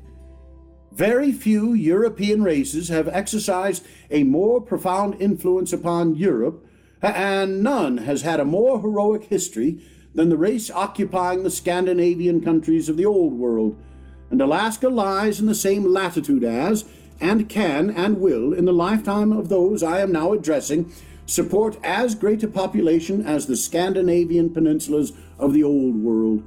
Very 0.91 1.31
few 1.31 1.73
European 1.73 2.43
races 2.43 2.89
have 2.89 3.07
exercised 3.07 3.83
a 4.11 4.23
more 4.23 4.61
profound 4.61 5.19
influence 5.19 5.73
upon 5.73 6.13
Europe, 6.13 6.63
and 7.01 7.63
none 7.63 7.97
has 7.97 8.21
had 8.21 8.39
a 8.39 8.45
more 8.45 8.81
heroic 8.81 9.23
history 9.23 9.83
than 10.13 10.29
the 10.29 10.37
race 10.37 10.69
occupying 10.69 11.41
the 11.41 11.49
Scandinavian 11.49 12.39
countries 12.39 12.87
of 12.87 12.97
the 12.97 13.05
Old 13.05 13.33
World, 13.33 13.81
and 14.29 14.43
Alaska 14.43 14.89
lies 14.89 15.39
in 15.39 15.47
the 15.47 15.55
same 15.55 15.85
latitude 15.85 16.43
as, 16.43 16.85
and 17.21 17.49
can 17.49 17.89
and 17.89 18.19
will, 18.19 18.53
in 18.53 18.65
the 18.65 18.73
lifetime 18.73 19.31
of 19.31 19.49
those 19.49 19.83
I 19.83 19.99
am 19.99 20.11
now 20.11 20.33
addressing, 20.33 20.91
support 21.25 21.77
as 21.83 22.15
great 22.15 22.43
a 22.43 22.47
population 22.47 23.25
as 23.25 23.45
the 23.45 23.55
Scandinavian 23.55 24.49
peninsulas 24.49 25.13
of 25.37 25.53
the 25.53 25.63
Old 25.63 25.95
World. 25.95 26.43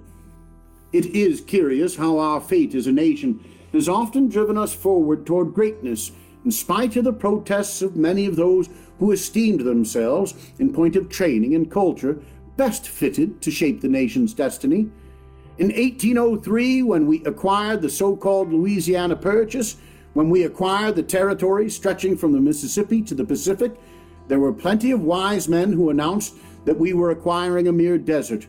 It 0.92 1.06
is 1.06 1.40
curious 1.40 1.96
how 1.96 2.18
our 2.18 2.40
fate 2.40 2.74
as 2.74 2.86
a 2.86 2.92
nation 2.92 3.44
has 3.72 3.88
often 3.88 4.28
driven 4.28 4.58
us 4.58 4.74
forward 4.74 5.24
toward 5.24 5.54
greatness, 5.54 6.12
in 6.44 6.50
spite 6.50 6.96
of 6.96 7.04
the 7.04 7.12
protests 7.12 7.80
of 7.82 7.96
many 7.96 8.26
of 8.26 8.36
those 8.36 8.68
who 8.98 9.12
esteemed 9.12 9.60
themselves, 9.60 10.34
in 10.58 10.72
point 10.72 10.96
of 10.96 11.08
training 11.08 11.54
and 11.54 11.70
culture, 11.70 12.20
best 12.56 12.86
fitted 12.86 13.40
to 13.40 13.50
shape 13.50 13.80
the 13.80 13.88
nation's 13.88 14.34
destiny. 14.34 14.90
In 15.58 15.68
1803, 15.68 16.82
when 16.82 17.06
we 17.06 17.24
acquired 17.24 17.82
the 17.82 17.90
so 17.90 18.16
called 18.16 18.52
Louisiana 18.52 19.16
Purchase, 19.16 19.76
when 20.14 20.28
we 20.28 20.44
acquired 20.44 20.96
the 20.96 21.02
territory 21.02 21.70
stretching 21.70 22.16
from 22.16 22.32
the 22.32 22.40
Mississippi 22.40 23.02
to 23.02 23.14
the 23.14 23.24
Pacific, 23.24 23.72
there 24.28 24.40
were 24.40 24.52
plenty 24.52 24.90
of 24.90 25.02
wise 25.02 25.48
men 25.48 25.72
who 25.72 25.90
announced 25.90 26.34
that 26.64 26.78
we 26.78 26.92
were 26.92 27.10
acquiring 27.10 27.66
a 27.66 27.72
mere 27.72 27.98
desert, 27.98 28.46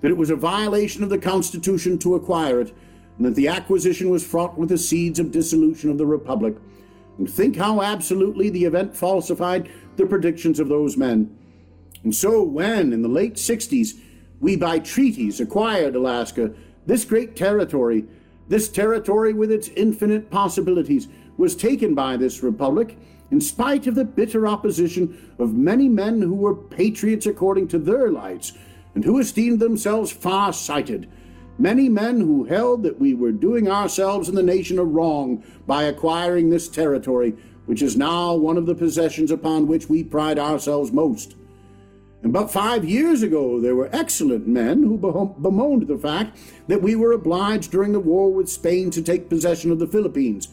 that 0.00 0.10
it 0.10 0.16
was 0.16 0.30
a 0.30 0.36
violation 0.36 1.02
of 1.02 1.10
the 1.10 1.18
Constitution 1.18 1.98
to 1.98 2.14
acquire 2.14 2.60
it, 2.60 2.74
and 3.16 3.26
that 3.26 3.34
the 3.34 3.48
acquisition 3.48 4.10
was 4.10 4.26
fraught 4.26 4.58
with 4.58 4.68
the 4.68 4.78
seeds 4.78 5.18
of 5.18 5.30
dissolution 5.30 5.88
of 5.88 5.98
the 5.98 6.06
Republic. 6.06 6.56
And 7.16 7.30
think 7.30 7.56
how 7.56 7.80
absolutely 7.80 8.50
the 8.50 8.64
event 8.64 8.96
falsified 8.96 9.70
the 9.96 10.06
predictions 10.06 10.58
of 10.58 10.68
those 10.68 10.96
men. 10.96 11.36
And 12.02 12.14
so, 12.14 12.42
when 12.42 12.92
in 12.92 13.02
the 13.02 13.08
late 13.08 13.34
60s 13.34 13.92
we 14.40 14.56
by 14.56 14.80
treaties 14.80 15.40
acquired 15.40 15.94
Alaska, 15.94 16.52
this 16.86 17.04
great 17.04 17.36
territory, 17.36 18.04
this 18.48 18.68
territory 18.68 19.32
with 19.32 19.50
its 19.50 19.68
infinite 19.68 20.30
possibilities, 20.30 21.08
was 21.36 21.56
taken 21.56 21.94
by 21.94 22.16
this 22.16 22.42
republic 22.42 22.96
in 23.30 23.40
spite 23.40 23.86
of 23.86 23.94
the 23.94 24.04
bitter 24.04 24.46
opposition 24.46 25.32
of 25.38 25.54
many 25.54 25.88
men 25.88 26.22
who 26.22 26.34
were 26.34 26.54
patriots 26.54 27.26
according 27.26 27.66
to 27.68 27.78
their 27.78 28.10
lights 28.10 28.52
and 28.94 29.04
who 29.04 29.18
esteemed 29.18 29.58
themselves 29.60 30.12
far 30.12 30.52
sighted. 30.52 31.10
Many 31.58 31.88
men 31.88 32.20
who 32.20 32.44
held 32.44 32.82
that 32.82 33.00
we 33.00 33.14
were 33.14 33.32
doing 33.32 33.68
ourselves 33.68 34.28
and 34.28 34.36
the 34.36 34.42
nation 34.42 34.78
a 34.78 34.84
wrong 34.84 35.42
by 35.66 35.84
acquiring 35.84 36.50
this 36.50 36.68
territory, 36.68 37.34
which 37.66 37.82
is 37.82 37.96
now 37.96 38.34
one 38.34 38.56
of 38.56 38.66
the 38.66 38.74
possessions 38.74 39.30
upon 39.30 39.66
which 39.66 39.88
we 39.88 40.04
pride 40.04 40.38
ourselves 40.38 40.92
most. 40.92 41.34
About 42.24 42.50
five 42.50 42.86
years 42.86 43.22
ago, 43.22 43.60
there 43.60 43.76
were 43.76 43.90
excellent 43.92 44.48
men 44.48 44.82
who 44.82 44.96
bemoaned 45.38 45.86
the 45.86 45.98
fact 45.98 46.38
that 46.68 46.80
we 46.80 46.96
were 46.96 47.12
obliged 47.12 47.70
during 47.70 47.92
the 47.92 48.00
war 48.00 48.32
with 48.32 48.48
Spain 48.48 48.90
to 48.92 49.02
take 49.02 49.28
possession 49.28 49.70
of 49.70 49.78
the 49.78 49.86
Philippines, 49.86 50.48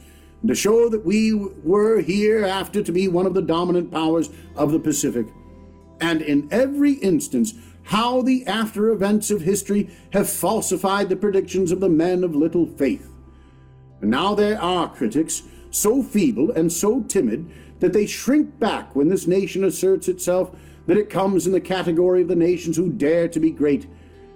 to 0.46 0.54
show 0.54 0.90
that 0.90 1.06
we 1.06 1.34
were 1.34 2.02
hereafter 2.02 2.84
to 2.84 2.92
be 2.92 3.08
one 3.08 3.26
of 3.26 3.34
the 3.34 3.42
dominant 3.42 3.90
powers 3.90 4.30
of 4.58 4.74
the 4.74 4.80
Pacific. 4.80 5.28
And 6.02 6.22
in 6.22 6.50
every 6.52 6.94
instance, 6.94 7.54
how 7.84 8.22
the 8.22 8.46
after 8.48 8.90
events 8.90 9.32
of 9.32 9.42
history 9.42 9.90
have 10.12 10.30
falsified 10.30 11.08
the 11.08 11.16
predictions 11.16 11.72
of 11.72 11.80
the 11.80 11.90
men 11.90 12.26
of 12.26 12.36
little 12.36 12.66
faith. 12.66 13.10
And 14.02 14.12
now 14.12 14.36
there 14.36 14.62
are 14.62 14.94
critics 14.94 15.44
so 15.70 16.04
feeble 16.04 16.52
and 16.52 16.70
so 16.70 17.02
timid 17.04 17.50
that 17.80 17.94
they 17.94 18.06
shrink 18.06 18.60
back 18.60 18.94
when 18.94 19.08
this 19.08 19.26
nation 19.26 19.64
asserts 19.64 20.10
itself 20.10 20.54
that 20.92 20.98
it 20.98 21.10
comes 21.10 21.48
in 21.48 21.54
the 21.54 21.62
category 21.62 22.22
of 22.22 22.28
the 22.28 22.36
nations 22.36 22.76
who 22.76 22.92
dare 22.92 23.26
to 23.26 23.40
be 23.40 23.50
great. 23.50 23.88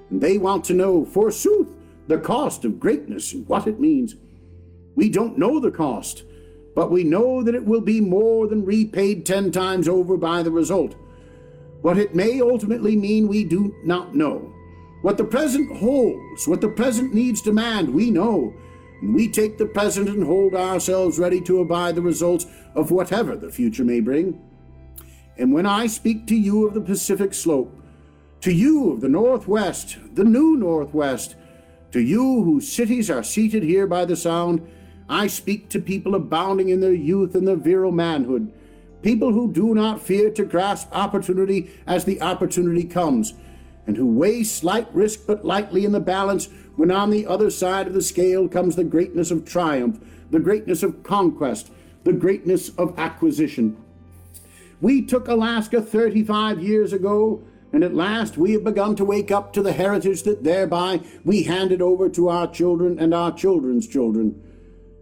And 0.09 0.21
they 0.21 0.37
want 0.37 0.63
to 0.63 0.73
know, 0.73 1.03
forsooth, 1.03 1.67
the 2.07 2.17
cost 2.17 2.63
of 2.63 2.79
greatness 2.79 3.33
and 3.33 3.45
what 3.45 3.67
it 3.67 3.77
means. 3.77 4.15
We 4.95 5.09
don't 5.09 5.37
know 5.37 5.59
the 5.59 5.69
cost, 5.69 6.23
but 6.73 6.91
we 6.91 7.03
know 7.03 7.43
that 7.43 7.55
it 7.55 7.65
will 7.65 7.81
be 7.81 7.99
more 7.99 8.47
than 8.47 8.63
repaid 8.63 9.25
ten 9.25 9.51
times 9.51 9.89
over 9.89 10.15
by 10.15 10.43
the 10.43 10.51
result. 10.51 10.95
What 11.81 11.97
it 11.97 12.15
may 12.15 12.39
ultimately 12.39 12.95
mean, 12.95 13.27
we 13.27 13.43
do 13.43 13.75
not 13.83 14.15
know. 14.15 14.53
What 15.01 15.17
the 15.17 15.25
present 15.25 15.75
holds, 15.75 16.47
what 16.47 16.61
the 16.61 16.69
present 16.69 17.13
needs 17.13 17.41
demand, 17.41 17.93
we 17.93 18.11
know. 18.11 18.53
And 19.01 19.13
we 19.13 19.27
take 19.27 19.57
the 19.57 19.65
present 19.65 20.07
and 20.07 20.23
hold 20.23 20.55
ourselves 20.55 21.19
ready 21.19 21.41
to 21.41 21.59
abide 21.59 21.95
the 21.95 22.01
results 22.01 22.45
of 22.75 22.91
whatever 22.91 23.35
the 23.35 23.51
future 23.51 23.83
may 23.83 23.99
bring. 23.99 24.41
And 25.37 25.53
when 25.53 25.65
I 25.65 25.87
speak 25.87 26.27
to 26.27 26.35
you 26.35 26.65
of 26.67 26.73
the 26.73 26.81
Pacific 26.81 27.33
slope, 27.33 27.73
to 28.41 28.51
you 28.51 28.91
of 28.91 29.01
the 29.01 29.09
Northwest, 29.09 29.97
the 30.13 30.23
new 30.23 30.55
Northwest, 30.55 31.35
to 31.91 31.99
you 31.99 32.43
whose 32.43 32.71
cities 32.71 33.09
are 33.09 33.23
seated 33.23 33.63
here 33.63 33.87
by 33.87 34.05
the 34.05 34.15
Sound, 34.15 34.65
I 35.09 35.27
speak 35.27 35.69
to 35.69 35.79
people 35.79 36.15
abounding 36.15 36.69
in 36.69 36.79
their 36.79 36.93
youth 36.93 37.35
and 37.35 37.47
their 37.47 37.55
virile 37.55 37.91
manhood, 37.91 38.51
people 39.01 39.33
who 39.33 39.51
do 39.51 39.75
not 39.75 40.01
fear 40.01 40.29
to 40.31 40.45
grasp 40.45 40.89
opportunity 40.91 41.71
as 41.85 42.05
the 42.05 42.21
opportunity 42.21 42.83
comes, 42.83 43.33
and 43.87 43.97
who 43.97 44.07
weigh 44.07 44.43
slight 44.43 44.93
risk 44.93 45.21
but 45.27 45.45
lightly 45.45 45.85
in 45.85 45.91
the 45.91 45.99
balance 45.99 46.49
when 46.75 46.91
on 46.91 47.11
the 47.11 47.27
other 47.27 47.49
side 47.49 47.87
of 47.87 47.93
the 47.93 48.01
scale 48.01 48.47
comes 48.47 48.75
the 48.75 48.83
greatness 48.83 49.31
of 49.31 49.45
triumph, 49.45 49.99
the 50.31 50.39
greatness 50.39 50.81
of 50.81 51.03
conquest, 51.03 51.71
the 52.03 52.13
greatness 52.13 52.69
of 52.77 52.97
acquisition. 52.97 53.77
We 54.81 55.01
took 55.01 55.27
Alaska 55.27 55.81
35 55.81 56.61
years 56.61 56.93
ago, 56.93 57.43
and 57.71 57.83
at 57.83 57.93
last 57.93 58.37
we 58.37 58.53
have 58.53 58.63
begun 58.63 58.95
to 58.97 59.05
wake 59.05 59.31
up 59.31 59.53
to 59.53 59.61
the 59.61 59.73
heritage 59.73 60.23
that 60.23 60.43
thereby 60.43 61.01
we 61.23 61.43
handed 61.43 61.81
over 61.81 62.09
to 62.09 62.29
our 62.29 62.51
children 62.51 62.99
and 62.99 63.13
our 63.13 63.31
children's 63.31 63.87
children. 63.87 64.41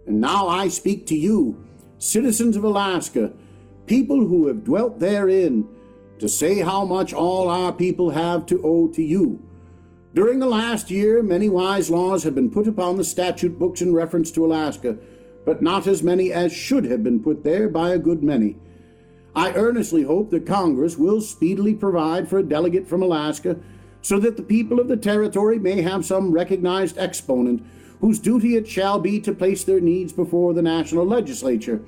And 0.05 0.21
now 0.21 0.47
I 0.47 0.67
speak 0.67 1.07
to 1.07 1.15
you, 1.15 1.63
citizens 1.97 2.55
of 2.55 2.63
Alaska, 2.63 3.33
people 3.85 4.27
who 4.27 4.47
have 4.47 4.63
dwelt 4.63 4.99
therein, 4.99 5.67
to 6.19 6.29
say 6.29 6.59
how 6.59 6.85
much 6.85 7.13
all 7.13 7.49
our 7.49 7.73
people 7.73 8.11
have 8.11 8.45
to 8.45 8.61
owe 8.63 8.87
to 8.89 9.01
you. 9.03 9.41
During 10.13 10.39
the 10.39 10.47
last 10.47 10.91
year, 10.91 11.23
many 11.23 11.49
wise 11.49 11.89
laws 11.89 12.23
have 12.23 12.35
been 12.35 12.51
put 12.51 12.67
upon 12.67 12.97
the 12.97 13.03
statute 13.03 13.57
books 13.57 13.81
in 13.81 13.93
reference 13.93 14.31
to 14.31 14.45
Alaska, 14.45 14.97
but 15.43 15.61
not 15.61 15.87
as 15.87 16.03
many 16.03 16.31
as 16.31 16.53
should 16.53 16.85
have 16.85 17.03
been 17.03 17.21
put 17.21 17.43
there 17.43 17.67
by 17.67 17.89
a 17.89 17.97
good 17.97 18.23
many. 18.23 18.55
I 19.35 19.53
earnestly 19.53 20.03
hope 20.03 20.29
that 20.29 20.45
Congress 20.45 20.97
will 20.97 21.21
speedily 21.21 21.73
provide 21.73 22.27
for 22.27 22.37
a 22.37 22.43
delegate 22.43 22.87
from 22.87 23.01
Alaska 23.01 23.57
so 24.01 24.19
that 24.19 24.37
the 24.37 24.43
people 24.43 24.79
of 24.79 24.87
the 24.87 24.97
territory 24.97 25.57
may 25.57 25.81
have 25.81 26.05
some 26.05 26.31
recognized 26.31 26.97
exponent 26.97 27.65
whose 27.99 28.19
duty 28.19 28.55
it 28.55 28.67
shall 28.67 28.99
be 28.99 29.19
to 29.21 29.33
place 29.33 29.63
their 29.63 29.79
needs 29.79 30.11
before 30.11 30.53
the 30.53 30.61
national 30.61 31.05
legislature. 31.05 31.81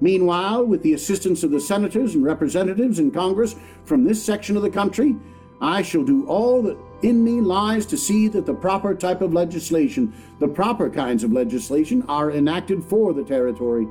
Meanwhile, 0.00 0.64
with 0.64 0.82
the 0.82 0.94
assistance 0.94 1.42
of 1.42 1.50
the 1.50 1.60
senators 1.60 2.14
and 2.14 2.24
representatives 2.24 3.00
in 3.00 3.10
Congress 3.10 3.56
from 3.84 4.04
this 4.04 4.22
section 4.22 4.56
of 4.56 4.62
the 4.62 4.70
country, 4.70 5.16
I 5.60 5.82
shall 5.82 6.04
do 6.04 6.24
all 6.26 6.62
that 6.62 6.78
in 7.02 7.24
me 7.24 7.40
lies 7.40 7.84
to 7.86 7.96
see 7.96 8.28
that 8.28 8.46
the 8.46 8.54
proper 8.54 8.94
type 8.94 9.20
of 9.20 9.34
legislation, 9.34 10.14
the 10.38 10.48
proper 10.48 10.88
kinds 10.88 11.24
of 11.24 11.32
legislation, 11.32 12.04
are 12.08 12.30
enacted 12.30 12.84
for 12.84 13.12
the 13.12 13.24
territory. 13.24 13.88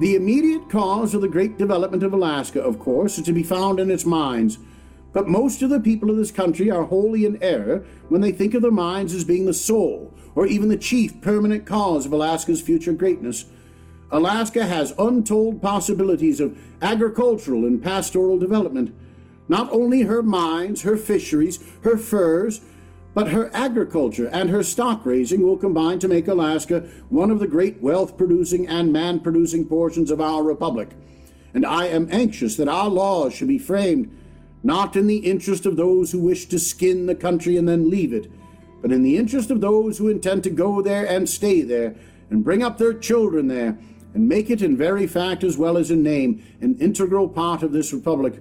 The 0.00 0.16
immediate 0.16 0.70
cause 0.70 1.12
of 1.12 1.20
the 1.20 1.28
great 1.28 1.58
development 1.58 2.02
of 2.02 2.14
Alaska, 2.14 2.62
of 2.62 2.78
course, 2.78 3.18
is 3.18 3.24
to 3.26 3.34
be 3.34 3.42
found 3.42 3.78
in 3.78 3.90
its 3.90 4.06
mines. 4.06 4.56
But 5.12 5.28
most 5.28 5.60
of 5.60 5.68
the 5.68 5.78
people 5.78 6.08
of 6.08 6.16
this 6.16 6.30
country 6.30 6.70
are 6.70 6.84
wholly 6.84 7.26
in 7.26 7.42
error 7.42 7.84
when 8.08 8.22
they 8.22 8.32
think 8.32 8.54
of 8.54 8.62
the 8.62 8.70
mines 8.70 9.12
as 9.12 9.24
being 9.24 9.44
the 9.44 9.52
sole 9.52 10.14
or 10.34 10.46
even 10.46 10.70
the 10.70 10.78
chief 10.78 11.20
permanent 11.20 11.66
cause 11.66 12.06
of 12.06 12.14
Alaska's 12.14 12.62
future 12.62 12.94
greatness. 12.94 13.44
Alaska 14.10 14.64
has 14.64 14.94
untold 14.98 15.60
possibilities 15.60 16.40
of 16.40 16.56
agricultural 16.80 17.66
and 17.66 17.82
pastoral 17.82 18.38
development. 18.38 18.94
Not 19.48 19.70
only 19.70 20.02
her 20.02 20.22
mines, 20.22 20.80
her 20.80 20.96
fisheries, 20.96 21.62
her 21.82 21.98
furs, 21.98 22.62
but 23.14 23.28
her 23.28 23.50
agriculture 23.52 24.28
and 24.28 24.50
her 24.50 24.62
stock 24.62 25.04
raising 25.04 25.42
will 25.42 25.56
combine 25.56 25.98
to 25.98 26.08
make 26.08 26.28
Alaska 26.28 26.80
one 27.08 27.30
of 27.30 27.40
the 27.40 27.48
great 27.48 27.80
wealth 27.82 28.16
producing 28.16 28.68
and 28.68 28.92
man 28.92 29.20
producing 29.20 29.66
portions 29.66 30.10
of 30.10 30.20
our 30.20 30.42
republic. 30.42 30.90
And 31.52 31.66
I 31.66 31.86
am 31.86 32.08
anxious 32.10 32.56
that 32.56 32.68
our 32.68 32.88
laws 32.88 33.34
should 33.34 33.48
be 33.48 33.58
framed 33.58 34.16
not 34.62 34.94
in 34.94 35.06
the 35.06 35.18
interest 35.18 35.66
of 35.66 35.76
those 35.76 36.12
who 36.12 36.20
wish 36.20 36.46
to 36.46 36.58
skin 36.58 37.06
the 37.06 37.14
country 37.14 37.56
and 37.56 37.68
then 37.68 37.90
leave 37.90 38.12
it, 38.12 38.30
but 38.82 38.92
in 38.92 39.02
the 39.02 39.16
interest 39.16 39.50
of 39.50 39.60
those 39.60 39.98
who 39.98 40.08
intend 40.08 40.44
to 40.44 40.50
go 40.50 40.82
there 40.82 41.06
and 41.06 41.28
stay 41.28 41.62
there 41.62 41.94
and 42.28 42.44
bring 42.44 42.62
up 42.62 42.78
their 42.78 42.94
children 42.94 43.48
there 43.48 43.78
and 44.14 44.28
make 44.28 44.50
it 44.50 44.62
in 44.62 44.76
very 44.76 45.06
fact 45.06 45.42
as 45.42 45.56
well 45.56 45.76
as 45.76 45.90
in 45.90 46.02
name 46.02 46.44
an 46.60 46.76
integral 46.78 47.28
part 47.28 47.62
of 47.62 47.72
this 47.72 47.92
republic 47.92 48.40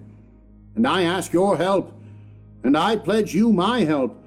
and 0.80 0.88
I 0.88 1.04
ask 1.04 1.34
your 1.34 1.58
help, 1.58 1.92
and 2.64 2.78
I 2.78 2.96
pledge 2.96 3.36
you 3.36 3.52
my 3.52 3.82
help 3.82 4.19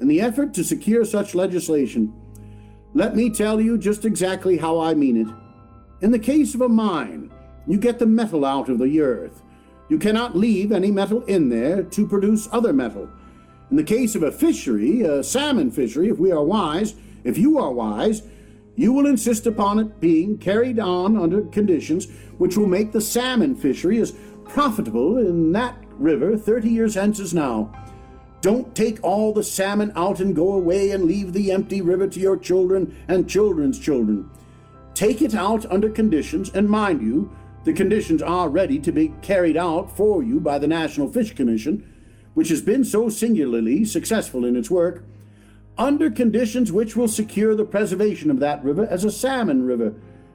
in 0.00 0.08
the 0.08 0.20
effort 0.20 0.54
to 0.54 0.64
secure 0.64 1.04
such 1.04 1.34
legislation. 1.34 2.12
Let 2.94 3.14
me 3.14 3.30
tell 3.30 3.60
you 3.60 3.78
just 3.78 4.04
exactly 4.04 4.56
how 4.56 4.80
I 4.80 4.94
mean 4.94 5.16
it. 5.16 6.04
In 6.04 6.10
the 6.10 6.18
case 6.18 6.54
of 6.54 6.62
a 6.62 6.68
mine, 6.68 7.30
you 7.66 7.78
get 7.78 7.98
the 7.98 8.06
metal 8.06 8.44
out 8.44 8.68
of 8.68 8.78
the 8.78 9.00
earth. 9.00 9.42
You 9.88 9.98
cannot 9.98 10.36
leave 10.36 10.72
any 10.72 10.90
metal 10.90 11.22
in 11.24 11.50
there 11.50 11.82
to 11.82 12.08
produce 12.08 12.48
other 12.50 12.72
metal. 12.72 13.08
In 13.70 13.76
the 13.76 13.84
case 13.84 14.14
of 14.14 14.22
a 14.22 14.32
fishery, 14.32 15.02
a 15.02 15.22
salmon 15.22 15.70
fishery, 15.70 16.08
if 16.08 16.18
we 16.18 16.32
are 16.32 16.42
wise, 16.42 16.94
if 17.22 17.36
you 17.36 17.58
are 17.58 17.70
wise, 17.70 18.22
you 18.76 18.92
will 18.92 19.06
insist 19.06 19.46
upon 19.46 19.78
it 19.78 20.00
being 20.00 20.38
carried 20.38 20.78
on 20.78 21.16
under 21.16 21.42
conditions 21.42 22.08
which 22.38 22.56
will 22.56 22.66
make 22.66 22.92
the 22.92 23.00
salmon 23.00 23.54
fishery 23.54 23.98
as 23.98 24.14
profitable 24.44 25.18
in 25.18 25.52
that 25.52 25.76
river 25.90 26.36
30 26.36 26.70
years 26.70 26.94
hence 26.94 27.20
as 27.20 27.34
now. 27.34 27.70
Don't 28.40 28.74
take 28.74 29.02
all 29.02 29.32
the 29.32 29.44
salmon 29.44 29.92
out 29.94 30.20
and 30.20 30.34
go 30.34 30.52
away 30.52 30.90
and 30.90 31.04
leave 31.04 31.32
the 31.32 31.52
empty 31.52 31.82
river 31.82 32.06
to 32.08 32.20
your 32.20 32.38
children 32.38 32.96
and 33.06 33.28
children's 33.28 33.78
children. 33.78 34.30
Take 34.94 35.20
it 35.20 35.34
out 35.34 35.66
under 35.70 35.90
conditions, 35.90 36.50
and 36.50 36.68
mind 36.68 37.02
you, 37.02 37.30
the 37.64 37.72
conditions 37.72 38.22
are 38.22 38.48
ready 38.48 38.78
to 38.78 38.92
be 38.92 39.14
carried 39.20 39.56
out 39.56 39.94
for 39.94 40.22
you 40.22 40.40
by 40.40 40.58
the 40.58 40.66
National 40.66 41.12
Fish 41.12 41.34
Commission, 41.34 41.86
which 42.32 42.48
has 42.48 42.62
been 42.62 42.84
so 42.84 43.10
singularly 43.10 43.84
successful 43.84 44.44
in 44.46 44.56
its 44.56 44.70
work, 44.70 45.04
under 45.76 46.10
conditions 46.10 46.72
which 46.72 46.96
will 46.96 47.08
secure 47.08 47.54
the 47.54 47.64
preservation 47.64 48.30
of 48.30 48.40
that 48.40 48.64
river 48.64 48.86
as 48.86 49.04
a 49.04 49.10
salmon 49.10 49.64
river, 49.64 49.94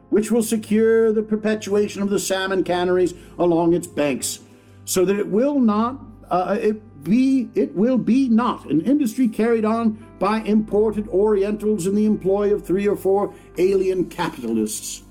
which 0.09 0.31
will 0.31 0.43
secure 0.43 1.11
the 1.11 1.23
perpetuation 1.23 2.01
of 2.01 2.09
the 2.11 2.19
salmon 2.19 2.63
canneries 2.63 3.15
along 3.39 3.73
its 3.73 3.87
banks 3.87 4.39
so 4.85 5.03
that 5.03 5.17
it 5.17 5.27
will 5.27 5.59
not 5.59 5.99
uh, 6.29 6.57
it 6.59 6.81
be 7.05 7.49
it 7.55 7.73
will 7.73 7.97
be 7.97 8.27
not 8.27 8.65
an 8.65 8.81
industry 8.81 9.29
carried 9.29 9.63
on 9.63 10.05
by 10.19 10.41
imported 10.41 11.07
Orientals 11.07 11.87
in 11.87 11.95
the 11.95 12.05
employ 12.05 12.53
of 12.53 12.65
three 12.65 12.87
or 12.87 12.97
four 12.97 13.33
alien 13.57 14.09
capitalists. 14.09 15.03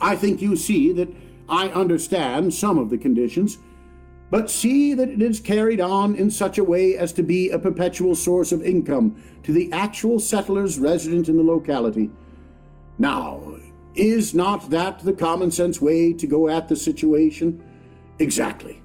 I 0.00 0.14
think 0.14 0.40
you 0.40 0.54
see 0.56 0.92
that 0.92 1.08
I 1.48 1.68
understand 1.68 2.54
some 2.54 2.78
of 2.78 2.90
the 2.90 2.98
conditions, 2.98 3.58
but 4.30 4.50
see 4.50 4.94
that 4.94 5.08
it 5.08 5.22
is 5.22 5.40
carried 5.40 5.80
on 5.80 6.14
in 6.14 6.30
such 6.30 6.58
a 6.58 6.64
way 6.64 6.96
as 6.96 7.12
to 7.14 7.22
be 7.22 7.50
a 7.50 7.58
perpetual 7.58 8.14
source 8.14 8.52
of 8.52 8.62
income 8.62 9.20
to 9.42 9.52
the 9.52 9.72
actual 9.72 10.18
settlers 10.18 10.78
resident 10.78 11.28
in 11.28 11.36
the 11.36 11.42
locality. 11.42 12.10
Now, 12.98 13.56
is 13.94 14.34
not 14.34 14.70
that 14.70 15.00
the 15.00 15.12
common 15.12 15.50
sense 15.50 15.80
way 15.80 16.12
to 16.12 16.26
go 16.26 16.48
at 16.48 16.68
the 16.68 16.76
situation? 16.76 17.62
Exactly. 18.18 18.81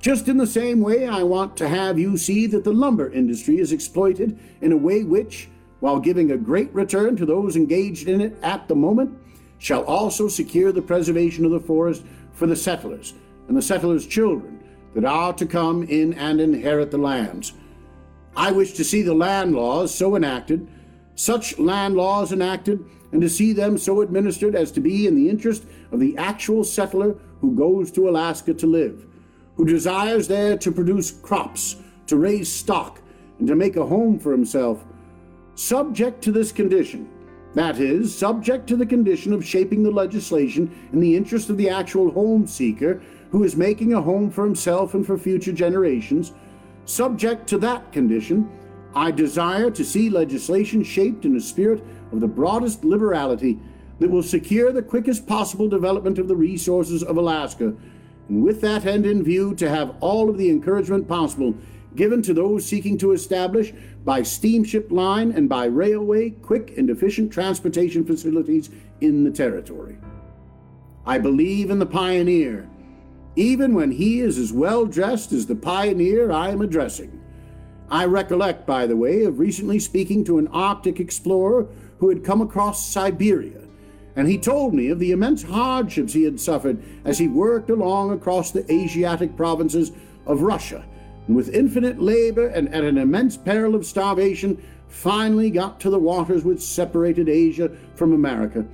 Just 0.00 0.28
in 0.28 0.36
the 0.36 0.46
same 0.46 0.80
way, 0.80 1.08
I 1.08 1.24
want 1.24 1.56
to 1.56 1.68
have 1.68 1.98
you 1.98 2.16
see 2.16 2.46
that 2.46 2.62
the 2.62 2.72
lumber 2.72 3.10
industry 3.10 3.58
is 3.58 3.72
exploited 3.72 4.38
in 4.60 4.70
a 4.70 4.76
way 4.76 5.02
which, 5.02 5.48
while 5.80 5.98
giving 5.98 6.30
a 6.30 6.36
great 6.36 6.72
return 6.72 7.16
to 7.16 7.26
those 7.26 7.56
engaged 7.56 8.08
in 8.08 8.20
it 8.20 8.36
at 8.40 8.68
the 8.68 8.76
moment, 8.76 9.18
shall 9.58 9.82
also 9.84 10.28
secure 10.28 10.70
the 10.70 10.82
preservation 10.82 11.44
of 11.44 11.50
the 11.50 11.58
forest 11.58 12.04
for 12.32 12.46
the 12.46 12.54
settlers 12.54 13.14
and 13.48 13.56
the 13.56 13.62
settlers' 13.62 14.06
children 14.06 14.62
that 14.94 15.04
are 15.04 15.32
to 15.32 15.46
come 15.46 15.82
in 15.82 16.14
and 16.14 16.40
inherit 16.40 16.92
the 16.92 16.98
lands. 16.98 17.54
I 18.36 18.52
wish 18.52 18.74
to 18.74 18.84
see 18.84 19.02
the 19.02 19.14
land 19.14 19.56
laws 19.56 19.92
so 19.92 20.14
enacted, 20.14 20.68
such 21.16 21.58
land 21.58 21.96
laws 21.96 22.30
enacted, 22.30 22.84
and 23.10 23.20
to 23.20 23.28
see 23.28 23.52
them 23.52 23.76
so 23.76 24.00
administered 24.02 24.54
as 24.54 24.70
to 24.72 24.80
be 24.80 25.08
in 25.08 25.16
the 25.16 25.28
interest 25.28 25.64
of 25.90 25.98
the 25.98 26.16
actual 26.16 26.62
settler 26.62 27.16
who 27.40 27.56
goes 27.56 27.90
to 27.92 28.08
Alaska 28.08 28.54
to 28.54 28.66
live 28.66 29.07
who 29.58 29.64
desires 29.64 30.28
there 30.28 30.56
to 30.56 30.70
produce 30.70 31.10
crops, 31.10 31.76
to 32.06 32.16
raise 32.16 32.50
stock, 32.50 33.02
and 33.40 33.48
to 33.48 33.56
make 33.56 33.76
a 33.76 33.84
home 33.84 34.16
for 34.18 34.30
himself, 34.30 34.84
subject 35.56 36.22
to 36.22 36.32
this 36.32 36.52
condition. 36.52 37.08
That 37.54 37.80
is, 37.80 38.16
subject 38.16 38.68
to 38.68 38.76
the 38.76 38.86
condition 38.86 39.32
of 39.32 39.44
shaping 39.44 39.82
the 39.82 39.90
legislation 39.90 40.70
in 40.92 41.00
the 41.00 41.16
interest 41.16 41.50
of 41.50 41.56
the 41.56 41.68
actual 41.68 42.12
home 42.12 42.46
seeker 42.46 43.02
who 43.30 43.42
is 43.42 43.56
making 43.56 43.94
a 43.94 44.00
home 44.00 44.30
for 44.30 44.44
himself 44.44 44.94
and 44.94 45.04
for 45.04 45.18
future 45.18 45.52
generations. 45.52 46.32
Subject 46.84 47.48
to 47.48 47.58
that 47.58 47.92
condition, 47.92 48.48
I 48.94 49.10
desire 49.10 49.72
to 49.72 49.84
see 49.84 50.08
legislation 50.08 50.84
shaped 50.84 51.24
in 51.24 51.36
a 51.36 51.40
spirit 51.40 51.82
of 52.12 52.20
the 52.20 52.28
broadest 52.28 52.84
liberality 52.84 53.58
that 53.98 54.10
will 54.10 54.22
secure 54.22 54.70
the 54.70 54.82
quickest 54.82 55.26
possible 55.26 55.68
development 55.68 56.18
of 56.18 56.28
the 56.28 56.36
resources 56.36 57.02
of 57.02 57.16
Alaska 57.16 57.74
and 58.28 58.42
with 58.42 58.60
that 58.60 58.84
end 58.84 59.06
in 59.06 59.22
view, 59.22 59.54
to 59.54 59.68
have 59.68 59.96
all 60.00 60.28
of 60.28 60.38
the 60.38 60.50
encouragement 60.50 61.08
possible 61.08 61.54
given 61.96 62.22
to 62.22 62.34
those 62.34 62.64
seeking 62.64 62.98
to 62.98 63.12
establish 63.12 63.72
by 64.04 64.22
steamship 64.22 64.90
line 64.92 65.32
and 65.32 65.48
by 65.48 65.64
railway 65.64 66.30
quick 66.30 66.76
and 66.76 66.90
efficient 66.90 67.32
transportation 67.32 68.04
facilities 68.04 68.70
in 69.00 69.24
the 69.24 69.30
territory. 69.30 69.96
I 71.06 71.18
believe 71.18 71.70
in 71.70 71.78
the 71.78 71.86
pioneer, 71.86 72.68
even 73.36 73.74
when 73.74 73.90
he 73.90 74.20
is 74.20 74.38
as 74.38 74.52
well 74.52 74.84
dressed 74.84 75.32
as 75.32 75.46
the 75.46 75.56
pioneer 75.56 76.30
I 76.30 76.50
am 76.50 76.60
addressing. 76.60 77.20
I 77.90 78.04
recollect, 78.04 78.66
by 78.66 78.86
the 78.86 78.96
way, 78.96 79.24
of 79.24 79.38
recently 79.38 79.78
speaking 79.78 80.22
to 80.24 80.38
an 80.38 80.48
Arctic 80.48 81.00
explorer 81.00 81.66
who 81.98 82.10
had 82.10 82.22
come 82.24 82.42
across 82.42 82.86
Siberia 82.86 83.67
and 84.18 84.26
he 84.26 84.36
told 84.36 84.74
me 84.74 84.88
of 84.88 84.98
the 84.98 85.12
immense 85.12 85.44
hardships 85.44 86.12
he 86.12 86.24
had 86.24 86.40
suffered 86.40 86.82
as 87.04 87.18
he 87.18 87.28
worked 87.28 87.70
along 87.70 88.10
across 88.10 88.50
the 88.50 88.70
Asiatic 88.70 89.36
provinces 89.36 89.92
of 90.26 90.42
Russia, 90.42 90.84
and 91.28 91.36
with 91.36 91.54
infinite 91.54 92.02
labor 92.02 92.48
and 92.48 92.74
at 92.74 92.82
an 92.82 92.98
immense 92.98 93.36
peril 93.36 93.76
of 93.76 93.86
starvation, 93.86 94.60
finally 94.88 95.50
got 95.50 95.78
to 95.78 95.88
the 95.88 96.00
waters 96.00 96.42
which 96.42 96.60
separated 96.60 97.28
Asia 97.28 97.70
from 97.94 98.12
America, 98.12 98.66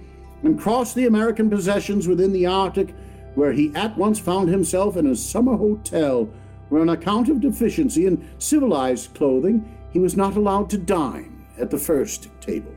and 0.43 0.59
crossed 0.59 0.95
the 0.95 1.07
American 1.07 1.51
possessions 1.51 2.09
within 2.09 2.33
the 2.33 2.47
Arctic, 2.47 2.95
where 3.35 3.53
he 3.53 3.71
at 3.75 3.99
once 3.99 4.19
found 4.19 4.49
himself 4.49 4.97
in 4.97 5.09
a 5.09 5.15
summer 5.15 5.59
hotel, 5.59 6.27
where 6.71 6.81
on 6.81 6.89
account 6.89 7.29
of 7.29 7.43
deficiency 7.43 8.07
in 8.07 8.27
civilized 8.39 9.13
clothing, 9.13 9.63
he 9.91 9.99
was 9.99 10.17
not 10.17 10.37
allowed 10.37 10.71
to 10.71 10.79
dine 10.79 11.45
at 11.59 11.69
the 11.71 11.77
first 11.77 12.31
table. 12.41 12.74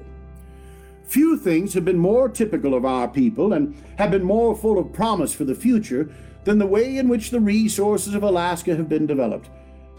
Few 1.07 1.37
things 1.37 1.73
have 1.73 1.85
been 1.85 1.97
more 1.97 2.27
typical 2.27 2.73
of 2.73 2.83
our 2.83 3.07
people 3.07 3.53
and 3.53 3.73
have 3.97 4.11
been 4.11 4.23
more 4.23 4.55
full 4.55 4.77
of 4.77 4.91
promise 4.91 5.33
for 5.33 5.45
the 5.45 5.55
future 5.55 6.09
than 6.43 6.59
the 6.59 6.65
way 6.65 6.97
in 6.97 7.07
which 7.07 7.29
the 7.29 7.39
resources 7.39 8.13
of 8.13 8.23
Alaska 8.23 8.75
have 8.75 8.89
been 8.89 9.07
developed. 9.07 9.49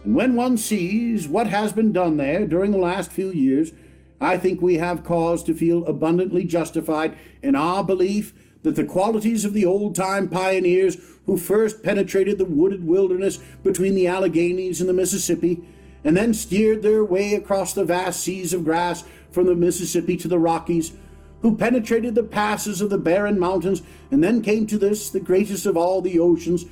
And 0.04 0.14
when 0.14 0.36
one 0.36 0.58
sees 0.58 1.26
what 1.26 1.46
has 1.46 1.72
been 1.72 1.92
done 1.92 2.18
there 2.18 2.46
during 2.46 2.72
the 2.72 2.78
last 2.78 3.10
few 3.10 3.30
years, 3.32 3.72
I 4.20 4.36
think 4.36 4.60
we 4.60 4.74
have 4.74 5.04
cause 5.04 5.42
to 5.44 5.54
feel 5.54 5.84
abundantly 5.86 6.44
justified 6.44 7.16
in 7.42 7.54
our 7.54 7.82
belief 7.82 8.34
that 8.62 8.76
the 8.76 8.84
qualities 8.84 9.44
of 9.44 9.54
the 9.54 9.64
old 9.64 9.94
time 9.94 10.28
pioneers 10.28 10.98
who 11.24 11.38
first 11.38 11.82
penetrated 11.82 12.36
the 12.36 12.44
wooded 12.44 12.86
wilderness 12.86 13.38
between 13.62 13.94
the 13.94 14.06
Alleghanies 14.06 14.80
and 14.80 14.88
the 14.88 14.94
Mississippi, 14.94 15.62
and 16.04 16.16
then 16.16 16.32
steered 16.32 16.82
their 16.82 17.04
way 17.04 17.34
across 17.34 17.72
the 17.72 17.84
vast 17.84 18.20
seas 18.20 18.52
of 18.52 18.64
grass 18.64 19.04
from 19.38 19.46
the 19.46 19.54
Mississippi 19.54 20.16
to 20.16 20.26
the 20.26 20.36
Rockies, 20.36 20.94
who 21.42 21.56
penetrated 21.56 22.16
the 22.16 22.24
passes 22.24 22.80
of 22.80 22.90
the 22.90 22.98
barren 22.98 23.38
mountains, 23.38 23.82
and 24.10 24.24
then 24.24 24.42
came 24.42 24.66
to 24.66 24.76
this, 24.76 25.10
the 25.10 25.20
greatest 25.20 25.64
of 25.64 25.76
all 25.76 26.02
the 26.02 26.18
oceans, 26.18 26.64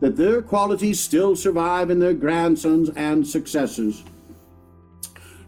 that 0.00 0.16
their 0.16 0.40
qualities 0.40 0.98
still 0.98 1.36
survive 1.36 1.90
in 1.90 1.98
their 1.98 2.14
grandsons 2.14 2.88
and 2.96 3.26
successors. 3.26 4.02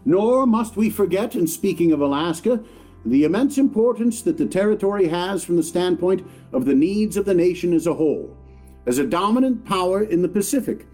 Nor 0.05 0.45
must 0.45 0.77
we 0.77 0.91
forget, 0.91 1.33
in 1.33 1.47
speaking 1.47 1.91
of 1.91 2.01
Alaska, 2.01 2.63
the 3.03 3.23
immense 3.23 3.57
importance 3.57 4.21
that 4.21 4.37
the 4.37 4.45
territory 4.45 5.07
has 5.07 5.43
from 5.43 5.55
the 5.55 5.63
standpoint 5.63 6.23
of 6.53 6.65
the 6.65 6.75
needs 6.75 7.17
of 7.17 7.25
the 7.25 7.33
nation 7.33 7.73
as 7.73 7.87
a 7.87 7.95
whole, 7.95 8.37
as 8.85 8.99
a 8.99 9.07
dominant 9.07 9.65
power 9.65 10.03
in 10.03 10.21
the 10.21 10.29
Pacific. 10.29 10.85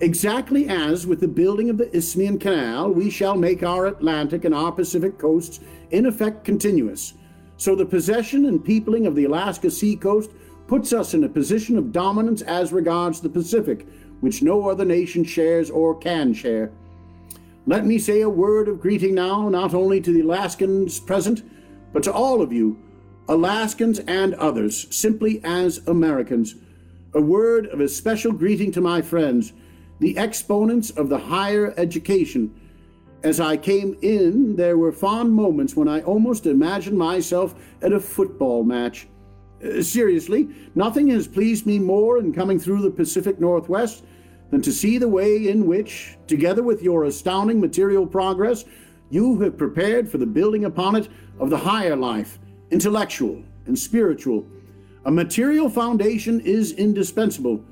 Exactly 0.00 0.68
as 0.68 1.06
with 1.06 1.20
the 1.20 1.28
building 1.28 1.70
of 1.70 1.78
the 1.78 1.94
Isthmian 1.96 2.38
Canal, 2.38 2.90
we 2.90 3.08
shall 3.08 3.34
make 3.34 3.62
our 3.62 3.86
Atlantic 3.86 4.44
and 4.44 4.54
our 4.54 4.70
Pacific 4.70 5.18
coasts 5.18 5.60
in 5.90 6.04
effect 6.04 6.44
continuous. 6.44 7.14
So 7.56 7.74
the 7.74 7.86
possession 7.86 8.44
and 8.44 8.62
peopling 8.62 9.06
of 9.06 9.14
the 9.14 9.24
Alaska 9.24 9.70
seacoast 9.70 10.32
puts 10.66 10.92
us 10.92 11.14
in 11.14 11.24
a 11.24 11.28
position 11.28 11.78
of 11.78 11.92
dominance 11.92 12.42
as 12.42 12.72
regards 12.72 13.20
the 13.20 13.30
Pacific, 13.30 13.86
which 14.20 14.42
no 14.42 14.68
other 14.68 14.84
nation 14.84 15.24
shares 15.24 15.70
or 15.70 15.94
can 15.94 16.34
share. 16.34 16.70
Let 17.64 17.86
me 17.86 17.98
say 17.98 18.20
a 18.20 18.28
word 18.28 18.68
of 18.68 18.80
greeting 18.80 19.14
now, 19.14 19.48
not 19.48 19.72
only 19.72 20.02
to 20.02 20.12
the 20.12 20.20
Alaskans 20.20 21.00
present, 21.00 21.42
but 21.94 22.02
to 22.02 22.12
all 22.12 22.42
of 22.42 22.52
you, 22.52 22.78
Alaskans 23.28 24.00
and 24.00 24.34
others, 24.34 24.86
simply 24.94 25.40
as 25.42 25.80
Americans. 25.86 26.54
A 27.14 27.20
word 27.20 27.66
of 27.68 27.80
especial 27.80 28.32
greeting 28.32 28.70
to 28.72 28.82
my 28.82 29.00
friends, 29.00 29.54
the 29.98 30.16
exponents 30.18 30.90
of 30.90 31.08
the 31.08 31.18
higher 31.18 31.74
education. 31.76 32.54
As 33.22 33.40
I 33.40 33.56
came 33.56 33.96
in, 34.02 34.56
there 34.56 34.78
were 34.78 34.92
fond 34.92 35.32
moments 35.32 35.74
when 35.74 35.88
I 35.88 36.02
almost 36.02 36.46
imagined 36.46 36.98
myself 36.98 37.54
at 37.82 37.92
a 37.92 38.00
football 38.00 38.62
match. 38.62 39.08
Uh, 39.64 39.82
seriously, 39.82 40.48
nothing 40.74 41.08
has 41.08 41.26
pleased 41.26 41.66
me 41.66 41.78
more 41.78 42.18
in 42.18 42.32
coming 42.32 42.58
through 42.58 42.82
the 42.82 42.90
Pacific 42.90 43.40
Northwest 43.40 44.04
than 44.50 44.62
to 44.62 44.72
see 44.72 44.98
the 44.98 45.08
way 45.08 45.48
in 45.48 45.66
which, 45.66 46.16
together 46.26 46.62
with 46.62 46.82
your 46.82 47.04
astounding 47.04 47.60
material 47.60 48.06
progress, 48.06 48.64
you 49.10 49.40
have 49.40 49.56
prepared 49.56 50.08
for 50.08 50.18
the 50.18 50.26
building 50.26 50.64
upon 50.64 50.96
it 50.96 51.08
of 51.38 51.50
the 51.50 51.56
higher 51.56 51.96
life, 51.96 52.38
intellectual 52.70 53.42
and 53.66 53.78
spiritual. 53.78 54.46
A 55.04 55.10
material 55.10 55.68
foundation 55.68 56.40
is 56.40 56.72
indispensable. 56.72 57.64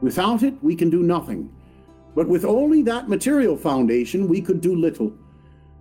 Without 0.00 0.42
it, 0.42 0.54
we 0.62 0.74
can 0.74 0.90
do 0.90 1.02
nothing. 1.02 1.52
But 2.18 2.26
with 2.26 2.44
only 2.44 2.82
that 2.82 3.08
material 3.08 3.56
foundation, 3.56 4.26
we 4.26 4.40
could 4.40 4.60
do 4.60 4.74
little. 4.74 5.12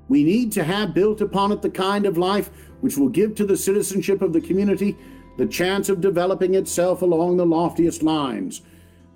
We 0.07 0.23
need 0.23 0.51
to 0.51 0.63
have 0.63 0.93
built 0.93 1.19
upon 1.19 1.51
it 1.51 1.63
the 1.63 1.69
kind 1.71 2.05
of 2.05 2.15
life 2.15 2.51
which 2.81 2.95
will 2.95 3.09
give 3.09 3.33
to 3.33 3.43
the 3.43 3.57
citizenship 3.57 4.21
of 4.21 4.33
the 4.33 4.41
community 4.41 4.95
the 5.39 5.47
chance 5.47 5.89
of 5.89 5.99
developing 5.99 6.53
itself 6.53 7.01
along 7.01 7.38
the 7.38 7.45
loftiest 7.47 8.03
lines 8.03 8.61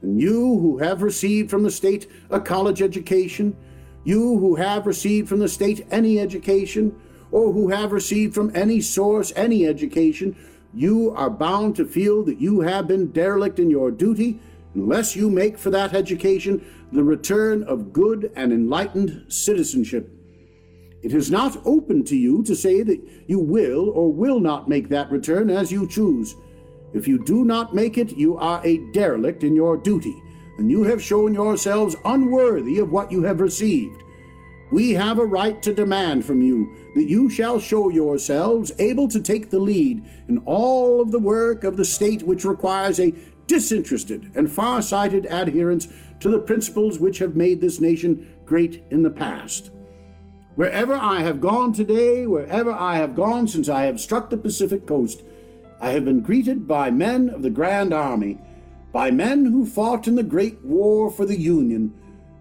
and 0.02 0.20
you 0.20 0.58
who 0.58 0.80
have 0.80 1.04
received 1.04 1.52
from 1.52 1.62
the 1.62 1.70
state 1.70 2.10
a 2.32 2.42
college 2.42 2.82
education, 2.82 3.56
you 4.04 4.40
who 4.40 4.56
have 4.56 4.88
received 4.88 5.30
from 5.30 5.38
the 5.38 5.48
state 5.48 5.86
any 5.92 6.18
education, 6.20 7.00
or 7.30 7.54
who 7.54 7.70
have 7.70 7.92
received 7.92 8.34
from 8.34 8.52
any 8.56 8.82
source 8.82 9.32
any 9.36 9.68
education, 9.68 10.36
you 10.74 11.12
are 11.12 11.30
bound 11.30 11.76
to 11.76 11.86
feel 11.86 12.24
that 12.24 12.42
you 12.42 12.62
have 12.62 12.88
been 12.88 13.12
derelict 13.12 13.60
in 13.60 13.70
your 13.70 13.92
duty 13.92 14.40
unless 14.74 15.16
you 15.16 15.30
make 15.30 15.58
for 15.58 15.70
that 15.70 15.94
education 15.94 16.66
the 16.92 17.04
return 17.04 17.64
of 17.64 17.94
good 17.94 18.32
and 18.36 18.52
enlightened 18.52 19.26
citizenship. 19.32 20.10
It 21.04 21.14
is 21.14 21.32
not 21.32 21.58
open 21.66 22.04
to 22.06 22.16
you 22.16 22.44
to 22.44 22.56
say 22.56 22.84
that 22.84 23.02
you 23.28 23.40
will 23.40 23.90
or 23.90 24.12
will 24.12 24.40
not 24.40 24.70
make 24.70 24.90
that 24.90 25.12
return 25.12 25.50
as 25.50 25.72
you 25.72 25.88
choose. 25.88 26.36
If 26.94 27.08
you 27.08 27.24
do 27.24 27.44
not 27.44 27.74
make 27.74 27.98
it, 27.98 28.18
you 28.18 28.38
are 28.38 28.62
a 28.64 28.78
derelict 28.92 29.44
in 29.44 29.56
your 29.56 29.78
duty, 29.78 30.16
and 30.58 30.70
you 30.70 30.84
have 30.84 31.02
shown 31.02 31.34
yourselves 31.34 31.96
unworthy 32.06 32.78
of 32.80 32.92
what 32.92 33.12
you 33.12 33.24
have 33.24 33.42
received. 33.42 34.04
We 34.72 34.92
have 34.92 35.20
a 35.20 35.26
right 35.26 35.62
to 35.64 35.74
demand 35.74 36.24
from 36.24 36.42
you 36.42 36.74
that 36.96 37.10
you 37.10 37.30
shall 37.30 37.60
show 37.60 37.90
yourselves 37.90 38.72
able 38.80 39.08
to 39.10 39.22
take 39.22 39.50
the 39.50 39.60
lead 39.60 40.04
in 40.30 40.38
all 40.40 41.02
of 41.02 41.12
the 41.12 41.20
work 41.20 41.64
of 41.64 41.78
the 41.78 41.86
state 41.86 42.24
which 42.24 42.46
requires 42.46 43.00
a 43.00 43.14
disinterested 43.52 44.32
and 44.34 44.50
far 44.50 44.82
sighted 44.82 45.26
adherence 45.26 45.90
to 46.22 46.30
the 46.30 46.40
principles 46.40 47.00
which 47.00 47.20
have 47.20 47.36
made 47.36 47.60
this 47.60 47.82
nation 47.82 48.34
great 48.46 48.82
in 48.92 49.04
the 49.04 49.10
past. 49.10 49.72
Wherever 50.56 50.94
I 50.94 51.20
have 51.20 51.42
gone 51.42 51.74
today, 51.74 52.26
wherever 52.26 52.72
I 52.72 52.96
have 52.96 53.14
gone 53.14 53.50
since 53.50 53.68
I 53.68 53.84
have 53.84 54.00
struck 54.00 54.30
the 54.30 54.38
Pacific 54.38 54.88
coast, 54.88 55.24
I 55.82 55.90
have 55.90 56.06
been 56.06 56.22
greeted 56.22 56.66
by 56.66 56.92
men 56.92 57.30
of 57.30 57.42
the 57.42 57.50
Grand 57.50 57.94
Army, 57.94 58.40
by 58.94 59.12
men 59.12 59.44
who 59.44 59.66
fought 59.66 60.08
in 60.08 60.16
the 60.16 60.24
Great 60.24 60.64
War 60.64 61.12
for 61.12 61.26
the 61.26 61.40
Union, 61.40 61.94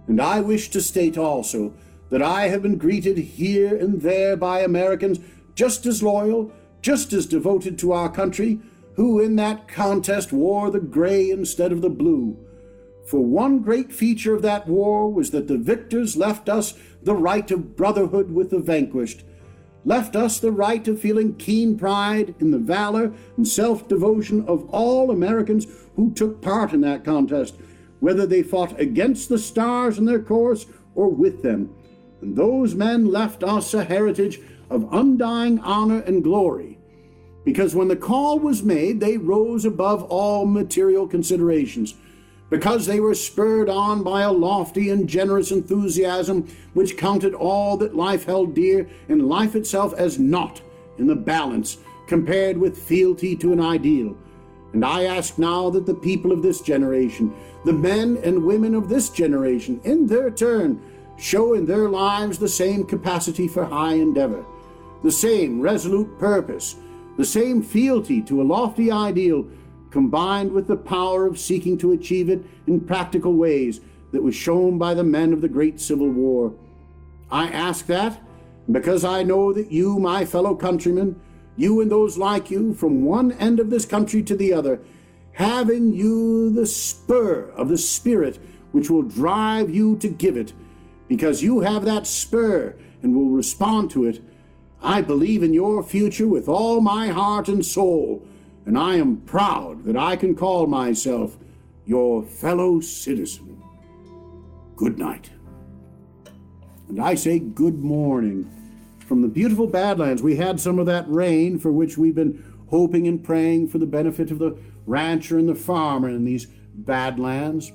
and 0.07 0.21
I 0.21 0.39
wish 0.41 0.71
to 0.71 0.81
state 0.81 1.19
also 1.19 1.75
that 2.11 2.23
I 2.23 2.47
have 2.47 2.63
been 2.63 2.79
greeted 2.79 3.19
here 3.19 3.77
and 3.77 4.01
there 4.01 4.37
by 4.37 4.61
Americans 4.61 5.19
just 5.57 5.87
as 5.87 6.05
loyal, 6.05 6.53
just 6.83 7.13
as 7.13 7.27
devoted 7.27 7.81
to 7.81 7.91
our 7.91 8.13
country, 8.13 8.61
who 9.01 9.19
in 9.19 9.35
that 9.37 9.67
contest 9.67 10.31
wore 10.31 10.71
the 10.71 10.79
gray 10.79 11.31
instead 11.31 11.73
of 11.73 11.81
the 11.81 11.89
blue. 11.89 12.37
For 13.07 13.25
one 13.25 13.61
great 13.61 13.91
feature 13.91 14.35
of 14.35 14.43
that 14.43 14.69
war 14.69 15.11
was 15.11 15.31
that 15.31 15.49
the 15.49 15.57
victors 15.57 16.19
left 16.19 16.51
us 16.51 16.75
the 17.03 17.15
right 17.15 17.51
of 17.51 17.77
brotherhood 17.77 18.31
with 18.31 18.51
the 18.51 18.59
vanquished, 18.59 19.25
left 19.87 20.17
us 20.17 20.39
the 20.39 20.53
right 20.53 20.87
of 20.87 21.01
feeling 21.01 21.35
keen 21.37 21.79
pride 21.79 22.35
in 22.41 22.51
the 22.51 22.59
valor 22.59 23.15
and 23.39 23.49
self 23.49 23.89
devotion 23.89 24.45
of 24.45 24.69
all 24.69 25.11
Americans 25.11 25.67
who 25.97 26.13
took 26.13 26.43
part 26.43 26.75
in 26.75 26.83
that 26.83 27.03
contest, 27.03 27.55
whether 28.01 28.27
they 28.27 28.43
fought 28.43 28.79
against 28.79 29.31
the 29.31 29.39
stars 29.39 29.97
in 29.97 30.05
their 30.05 30.21
course 30.21 30.67
or 30.95 31.09
with 31.09 31.43
them. 31.43 31.75
And 32.21 32.37
those 32.37 32.75
men 32.75 33.07
left 33.07 33.43
us 33.43 33.73
a 33.73 33.83
heritage 33.83 34.41
of 34.69 34.93
undying 34.93 35.59
honor 35.61 36.03
and 36.03 36.23
glory. 36.23 36.80
Because 37.45 37.75
when 37.75 37.89
the 37.89 37.97
call 37.97 38.39
was 38.39 38.63
made, 38.63 39.01
they 39.01 39.17
rose 39.17 39.65
above 39.65 40.03
all 40.05 40.47
material 40.47 41.07
considerations 41.07 41.95
because 42.51 42.85
they 42.85 43.01
were 43.01 43.15
spurred 43.15 43.69
on 43.69 44.03
by 44.03 44.23
a 44.23 44.33
lofty 44.33 44.91
and 44.91 45.09
generous 45.09 45.53
enthusiasm 45.53 46.47
which 46.75 46.99
counted 46.99 47.33
all 47.33 47.77
that 47.77 47.95
life 47.95 48.25
held 48.25 48.55
dear 48.55 48.89
and 49.09 49.29
life 49.29 49.55
itself 49.55 49.95
as 49.95 50.19
naught 50.19 50.61
in 50.99 51.07
the 51.07 51.15
balance 51.15 51.79
compared 52.09 52.59
with 52.59 52.77
fealty 52.77 53.37
to 53.37 53.53
an 53.53 53.61
ideal. 53.61 54.17
And 54.73 54.85
I 54.85 55.05
ask 55.05 55.39
now 55.39 55.71
that 55.71 55.87
the 55.87 55.95
people 55.95 56.33
of 56.33 56.43
this 56.43 56.61
generation, 56.61 57.33
the 57.65 57.73
men 57.73 58.19
and 58.23 58.45
women 58.45 58.75
of 58.75 58.89
this 58.89 59.09
generation, 59.09 59.81
in 59.85 60.07
their 60.07 60.31
turn, 60.31 60.81
show 61.17 61.55
in 61.55 61.67
their 61.67 61.89
lives 61.89 62.39
the 62.39 62.49
same 62.49 62.85
capacity 62.85 63.47
for 63.47 63.65
high 63.65 63.95
endeavor, 63.95 64.45
the 65.03 65.13
same 65.13 65.61
resolute 65.61 66.19
purpose, 66.19 66.77
the 67.21 67.27
same 67.27 67.63
fealty 67.63 68.23
to 68.23 68.41
a 68.41 68.43
lofty 68.43 68.91
ideal 68.91 69.47
combined 69.91 70.51
with 70.51 70.67
the 70.67 70.75
power 70.77 71.27
of 71.27 71.39
seeking 71.39 71.77
to 71.77 71.93
achieve 71.93 72.31
it 72.31 72.41
in 72.67 72.81
practical 72.81 73.35
ways 73.35 73.83
that 74.11 74.23
was 74.23 74.35
shown 74.35 74.79
by 74.79 74.95
the 74.95 75.05
men 75.05 75.31
of 75.35 75.43
the 75.43 75.49
great 75.49 75.79
Civil 75.79 76.09
War. 76.09 76.55
I 77.31 77.49
ask 77.49 77.85
that 77.89 78.23
because 78.73 79.05
I 79.05 79.23
know 79.23 79.53
that 79.53 79.71
you, 79.71 79.99
my 79.99 80.25
fellow 80.25 80.55
countrymen, 80.55 81.21
you 81.59 81.83
and 81.83 81.91
those 81.91 82.17
like 82.17 82.51
you, 82.51 82.73
from 82.73 83.05
one 83.05 83.33
end 83.33 83.61
of 83.61 83.69
this 83.69 83.85
country 83.85 84.23
to 84.23 84.35
the 84.35 84.55
other, 84.55 84.81
have 85.33 85.69
in 85.69 85.93
you 85.93 86.51
the 86.51 86.65
spur 86.65 87.51
of 87.51 87.69
the 87.69 87.77
Spirit 87.77 88.39
which 88.73 88.89
will 88.89 89.03
drive 89.03 89.69
you 89.69 89.95
to 89.99 90.09
give 90.09 90.39
it, 90.39 90.55
because 91.07 91.43
you 91.43 91.61
have 91.61 91.85
that 91.85 92.07
spur 92.07 92.75
and 93.03 93.15
will 93.15 93.29
respond 93.29 93.91
to 93.91 94.07
it. 94.07 94.23
I 94.83 95.03
believe 95.03 95.43
in 95.43 95.55
your 95.55 95.83
future 95.83 96.27
with 96.27 96.49
all 96.49 96.81
my 96.81 97.09
heart 97.09 97.49
and 97.49 97.65
soul 97.65 98.27
and 98.67 98.79
I 98.79 98.97
am 98.97 99.17
proud 99.23 99.85
that 99.85 99.97
I 99.97 100.17
can 100.17 100.35
call 100.35 100.67
myself 100.67 101.37
your 101.87 102.23
fellow 102.23 102.81
citizen. 102.81 103.63
Good 104.77 104.99
night. 104.99 105.31
And 106.89 107.01
I 107.01 107.15
say 107.15 107.39
good 107.39 107.79
morning. 107.79 108.49
From 109.07 109.23
the 109.23 109.29
beautiful 109.29 109.67
Badlands, 109.67 110.23
we 110.23 110.37
had 110.37 110.61
some 110.61 110.79
of 110.79 110.87
that 110.87 111.05
rain 111.09 111.59
for 111.59 111.73
which 111.73 111.99
we've 111.99 112.15
been 112.15 112.45
hoping 112.69 113.09
and 113.09 113.23
praying 113.23 113.69
for 113.69 113.79
the 113.79 113.87
benefit 113.87 114.31
of 114.31 114.39
the 114.39 114.57
rancher 114.87 115.39
and 115.39 115.49
the 115.49 115.55
farmer 115.55 116.09
in 116.09 116.25
these 116.25 116.47
Badlands. 116.75 117.73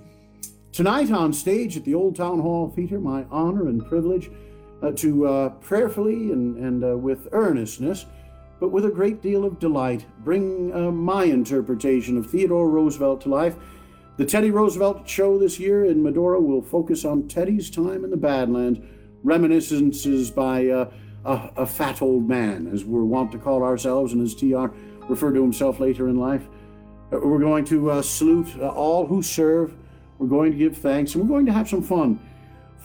Tonight 0.71 1.11
on 1.11 1.33
stage 1.33 1.75
at 1.75 1.83
the 1.83 1.95
Old 1.95 2.15
Town 2.15 2.39
Hall 2.39 2.69
Theater, 2.69 2.99
my 2.99 3.25
honor 3.29 3.67
and 3.67 3.85
privilege 3.85 4.29
uh, 4.85 4.91
to 4.91 5.27
uh, 5.27 5.49
prayerfully 5.49 6.31
and, 6.31 6.57
and 6.57 6.83
uh, 6.83 6.97
with 6.97 7.27
earnestness 7.31 8.05
but 8.59 8.71
with 8.71 8.85
a 8.85 8.89
great 8.89 9.21
deal 9.21 9.45
of 9.45 9.59
delight, 9.59 10.05
bring 10.23 10.73
uh, 10.73 10.91
my 10.91 11.25
interpretation 11.25 12.17
of 12.17 12.29
Theodore 12.29 12.69
Roosevelt 12.69 13.21
to 13.21 13.29
life. 13.29 13.55
The 14.17 14.25
Teddy 14.25 14.49
Roosevelt 14.49 15.07
show 15.07 15.37
this 15.37 15.59
year 15.59 15.85
in 15.85 16.01
Medora 16.01 16.39
will 16.39 16.61
focus 16.61 17.03
on 17.03 17.27
Teddy's 17.27 17.69
time 17.69 18.05
in 18.05 18.11
the 18.11 18.17
Badlands, 18.17 18.79
reminiscences 19.23 20.31
by 20.31 20.67
uh, 20.67 20.89
a, 21.25 21.51
a, 21.57 21.65
fat 21.65 22.01
old 22.01 22.29
man, 22.29 22.67
as 22.67 22.85
we're 22.85 23.03
wont 23.03 23.31
to 23.33 23.37
call 23.37 23.61
ourselves, 23.61 24.13
and 24.13 24.21
as 24.21 24.33
TR 24.33 24.67
referred 25.09 25.33
to 25.33 25.41
himself 25.41 25.79
later 25.81 26.07
in 26.07 26.17
life. 26.17 26.47
Uh, 27.11 27.19
we're 27.19 27.39
going 27.39 27.65
to 27.65 28.01
salute 28.01 28.57
all 28.61 29.05
who 29.05 29.21
serve. 29.21 29.75
We're 30.17 30.27
going 30.27 30.53
to 30.53 30.57
give 30.57 30.77
thanks, 30.77 31.13
and 31.13 31.23
we're 31.23 31.35
going 31.35 31.45
to 31.47 31.53
have 31.53 31.67
some 31.67 31.83
fun. 31.83 32.21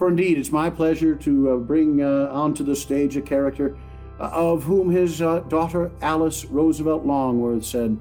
For 0.01 0.09
indeed, 0.09 0.39
it's 0.39 0.51
my 0.51 0.71
pleasure 0.71 1.15
to 1.15 1.51
uh, 1.51 1.57
bring 1.59 2.03
uh, 2.03 2.31
onto 2.33 2.65
the 2.65 2.75
stage 2.75 3.19
a 3.19 3.21
character 3.21 3.77
uh, 4.19 4.31
of 4.33 4.63
whom 4.65 4.89
his 4.89 5.19
daughter 5.19 5.93
Alice 6.01 6.47
Roosevelt 6.47 7.05
Longworth 7.05 7.67
said, 7.67 8.01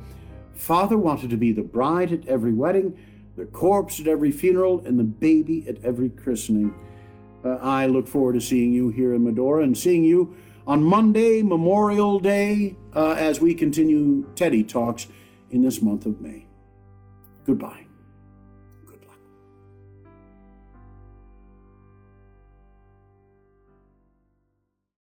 Father 0.54 0.98
wanted 0.98 1.30
to 1.32 1.36
be 1.36 1.52
the 1.52 1.62
bride 1.62 2.14
at 2.14 2.26
every 2.26 2.54
wedding, 2.54 2.98
the 3.36 3.48
corpse 3.48 4.00
at 4.00 4.08
every 4.08 4.32
funeral, 4.32 4.80
and 4.86 4.98
the 4.98 5.04
baby 5.04 5.66
at 5.68 5.84
every 5.84 6.08
christening. 6.08 6.74
Uh, 7.44 7.56
I 7.56 7.88
look 7.88 8.08
forward 8.08 8.36
to 8.36 8.40
seeing 8.40 8.72
you 8.72 8.88
here 8.88 9.14
in 9.14 9.26
Medora 9.26 9.64
and 9.64 9.78
seeing 9.78 10.06
you 10.06 10.38
on 10.66 10.82
Monday, 10.82 11.42
Memorial 11.42 12.18
Day, 12.18 12.78
uh, 12.96 13.16
as 13.18 13.42
we 13.42 13.54
continue 13.54 14.26
Teddy 14.36 14.64
Talks 14.64 15.08
in 15.52 15.64
this 15.64 15.82
month 15.82 16.06
of 16.06 16.22
May. 16.22 16.48
Goodbye. 17.46 17.89